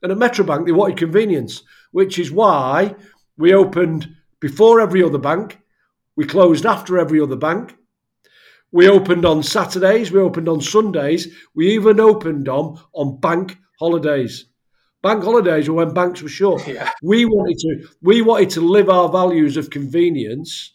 [0.03, 1.63] And at Metro Bank, they wanted convenience,
[1.93, 2.95] which is why
[3.37, 4.09] we opened
[4.41, 5.61] before every other bank.
[6.17, 7.77] We closed after every other bank.
[8.73, 10.11] We opened on Saturdays.
[10.11, 11.29] We opened on Sundays.
[11.55, 14.47] We even opened on on bank holidays.
[15.03, 16.67] Bank holidays were when banks were shut.
[16.67, 16.91] Yeah.
[17.03, 20.73] We wanted to we wanted to live our values of convenience.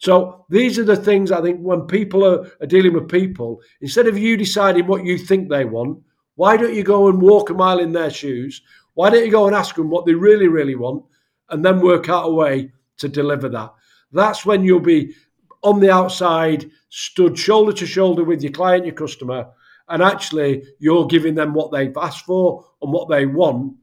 [0.00, 4.06] So these are the things I think when people are, are dealing with people, instead
[4.06, 6.02] of you deciding what you think they want,
[6.36, 8.62] why don't you go and walk a mile in their shoes?
[8.94, 11.04] Why don't you go and ask them what they really, really want
[11.50, 13.74] and then work out a way to deliver that?
[14.10, 15.14] That's when you'll be
[15.62, 19.48] on the outside, stood shoulder to shoulder with your client, your customer,
[19.90, 23.76] and actually you're giving them what they've asked for and what they want,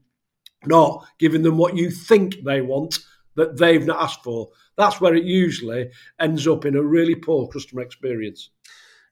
[0.66, 2.98] not giving them what you think they want
[3.36, 4.48] that they've not asked for.
[4.78, 8.50] That's where it usually ends up in a really poor customer experience.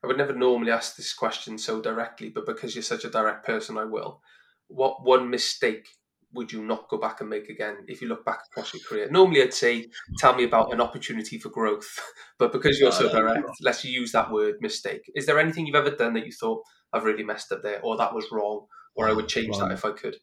[0.02, 3.44] I would never normally ask this question so directly, but because you're such a direct
[3.44, 4.22] person, I will.
[4.68, 5.88] What one mistake
[6.32, 9.10] would you not go back and make again if you look back across your career?
[9.10, 9.86] Normally, I'd say,
[10.18, 11.98] tell me about an opportunity for growth.
[12.38, 15.10] But because you're so direct, let's use that word mistake.
[15.14, 16.62] Is there anything you've ever done that you thought,
[16.92, 19.86] I've really messed up there, or that was wrong, or I would change that if
[19.86, 20.16] I could?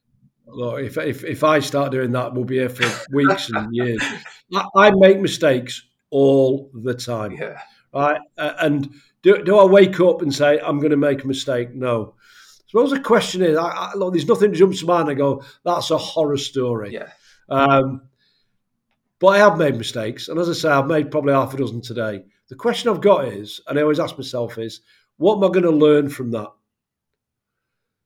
[0.48, 2.86] Look, if, if, if I start doing that, we'll be here for
[3.16, 4.02] weeks and years.
[4.54, 7.32] I, I, make mistakes all the time.
[7.32, 7.60] Yeah.
[7.94, 8.20] Right.
[8.38, 11.74] Uh, and do, do I wake up and say, I'm going to make a mistake?
[11.74, 12.16] No.
[12.68, 15.10] Suppose the question is, I, I, look, there's nothing jumps to mind.
[15.10, 16.94] I go, that's a horror story.
[16.94, 17.10] Yeah.
[17.50, 18.02] Um,
[19.20, 20.28] but I have made mistakes.
[20.28, 22.26] And as I say, I've made probably half a dozen today.
[22.50, 24.82] The question I've got is, and I always ask myself is,
[25.18, 26.50] what am I going to learn from that?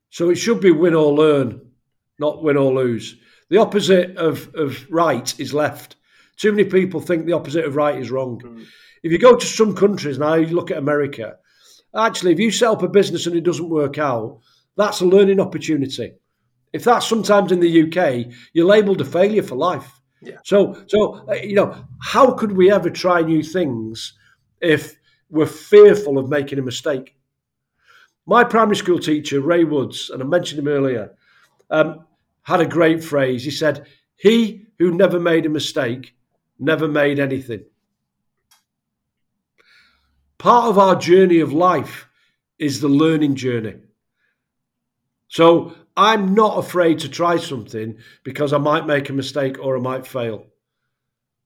[0.10, 1.67] So it should be win or learn,
[2.20, 3.18] not win or lose.
[3.50, 5.96] The opposite of, of right is left.
[6.38, 8.40] Too many people think the opposite of right is wrong.
[8.40, 8.66] Mm.
[9.04, 11.38] If you go to some countries now, you look at America,
[11.96, 14.40] actually, if you set up a business and it doesn't work out,
[14.76, 16.14] that's a learning opportunity.
[16.74, 19.90] If that's sometimes in the UK, you're labelled a failure for life.
[20.22, 20.38] Yeah.
[20.44, 24.14] So, so uh, you know, how could we ever try new things
[24.62, 24.96] if
[25.30, 27.16] we're fearful of making a mistake?
[28.26, 31.16] My primary school teacher, Ray Woods, and I mentioned him earlier,
[31.70, 32.06] um,
[32.48, 33.44] had a great phrase.
[33.44, 33.86] He said,
[34.16, 36.16] "He who never made a mistake
[36.58, 37.66] never made anything."
[40.38, 42.08] Part of our journey of life
[42.58, 43.76] is the learning journey.
[45.28, 49.82] So I'm not afraid to try something because I might make a mistake or I
[49.82, 50.48] might fail.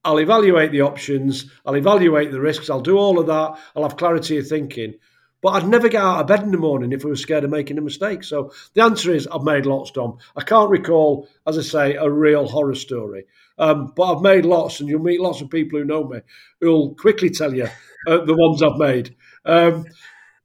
[0.03, 3.97] I'll evaluate the options, I'll evaluate the risks, I'll do all of that, I'll have
[3.97, 4.95] clarity of thinking.
[5.41, 7.49] But I'd never get out of bed in the morning if I was scared of
[7.49, 8.23] making a mistake.
[8.23, 10.19] So the answer is I've made lots, Dom.
[10.35, 13.25] I can't recall, as I say, a real horror story.
[13.57, 16.19] Um, but I've made lots, and you'll meet lots of people who know me
[16.59, 17.67] who'll quickly tell you
[18.07, 19.15] uh, the ones I've made.
[19.45, 19.85] Um,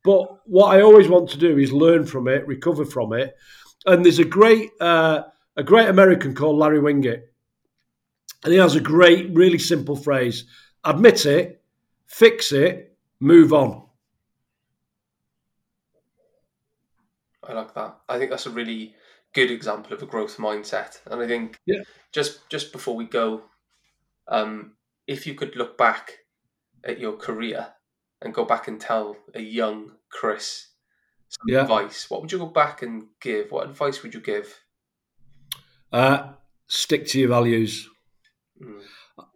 [0.03, 3.37] but what I always want to do is learn from it, recover from it.
[3.87, 5.25] And there's a great uh,
[5.57, 7.23] a great American called Larry Winget,
[8.45, 10.45] and he has a great, really simple phrase:
[10.85, 11.63] admit it,
[12.07, 13.86] fix it, move on.
[17.49, 17.99] I like that.
[18.09, 18.95] I think that's a really
[19.35, 21.01] good example of a growth mindset.
[21.11, 21.83] And I think yeah.
[22.13, 23.43] just just before we go,
[24.29, 24.73] um,
[25.07, 26.19] if you could look back
[26.85, 27.69] at your career
[28.23, 30.69] and go back and tell a young Chris
[31.29, 31.63] some yeah.
[31.63, 33.51] advice, what would you go back and give?
[33.51, 34.61] What advice would you give?
[35.93, 36.33] Uh,
[36.67, 37.89] stick to your values.
[38.63, 38.81] Mm.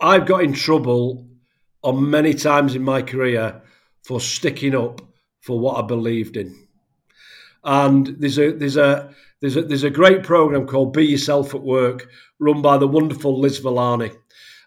[0.01, 1.27] I've got in trouble
[1.83, 3.63] on many times in my career
[4.05, 5.01] for sticking up
[5.41, 6.69] for what I believed in.
[7.65, 11.63] And there's a there's a there's a there's a great program called Be Yourself at
[11.63, 12.09] Work,
[12.39, 14.13] run by the wonderful Liz Villani,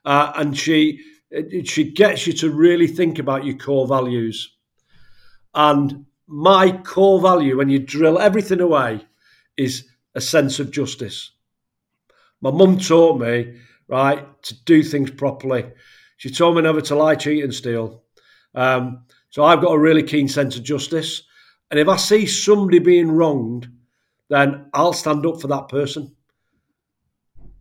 [0.05, 0.99] uh, and she
[1.65, 4.55] she gets you to really think about your core values.
[5.55, 9.05] And my core value, when you drill everything away,
[9.57, 11.31] is a sense of justice.
[12.41, 15.71] My mum taught me, right, to do things properly.
[16.17, 18.03] She told me never to lie, cheat, and steal.
[18.55, 21.23] Um, so I've got a really keen sense of justice.
[21.73, 23.67] And if I see somebody being wronged,
[24.29, 26.15] then I'll stand up for that person.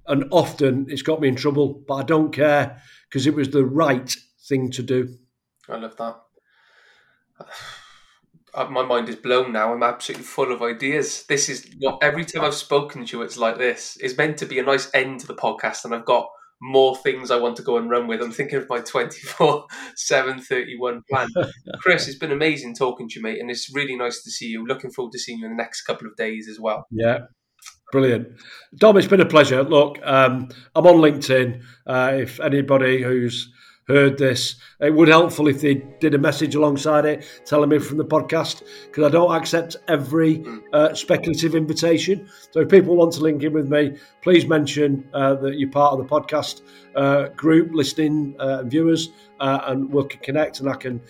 [0.06, 3.64] And often it's got me in trouble, but I don't care because it was the
[3.64, 4.14] right
[4.46, 5.16] thing to do.
[5.66, 6.20] I love that.
[8.70, 9.72] My mind is blown now.
[9.72, 11.24] I'm absolutely full of ideas.
[11.26, 13.96] This is what every time I've spoken to you, it's like this.
[13.98, 16.28] It's meant to be a nice end to the podcast, and I've got
[16.62, 18.22] more things I want to go and run with.
[18.22, 21.28] I'm thinking of my 24 7 31 plan.
[21.80, 24.64] Chris, it's been amazing talking to you, mate, and it's really nice to see you.
[24.64, 26.86] Looking forward to seeing you in the next couple of days as well.
[26.90, 27.18] Yeah.
[27.90, 28.28] Brilliant.
[28.76, 29.62] Dom, it's been a pleasure.
[29.62, 31.62] Look, um, I'm on LinkedIn.
[31.86, 33.52] Uh, if anybody who's
[33.89, 34.57] heard this.
[34.80, 38.62] It would helpful if they did a message alongside it telling me from the podcast
[38.87, 42.28] because I don't accept every uh, speculative invitation.
[42.51, 45.93] So if people want to link in with me, please mention uh, that you're part
[45.93, 46.62] of the podcast
[46.95, 49.11] uh, group, listening uh, viewers,
[49.41, 51.01] uh, and we can connect and I can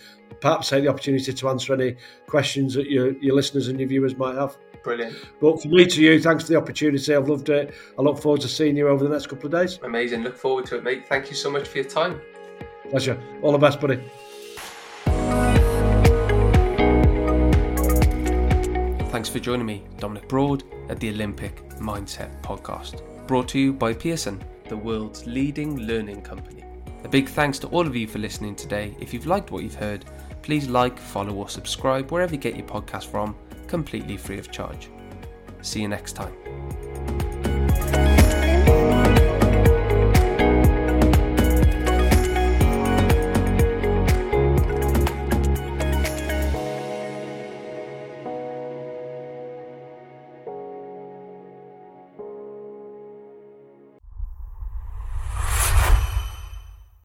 [0.41, 1.95] perhaps take the opportunity to answer any
[2.27, 4.57] questions that your, your listeners and your viewers might have.
[4.83, 5.15] Brilliant.
[5.39, 7.15] But for me to you, thanks for the opportunity.
[7.15, 7.73] I've loved it.
[7.97, 9.79] I look forward to seeing you over the next couple of days.
[9.83, 10.23] Amazing.
[10.23, 11.07] Look forward to it, mate.
[11.07, 12.19] Thank you so much for your time.
[12.93, 13.19] Pleasure.
[13.41, 13.95] All the best, buddy.
[19.09, 23.95] Thanks for joining me, Dominic Broad, at the Olympic Mindset Podcast, brought to you by
[23.95, 26.63] Pearson, the world's leading learning company.
[27.03, 28.95] A big thanks to all of you for listening today.
[28.99, 30.05] If you've liked what you've heard,
[30.43, 33.35] please like, follow, or subscribe wherever you get your podcast from,
[33.65, 34.91] completely free of charge.
[35.63, 36.33] See you next time.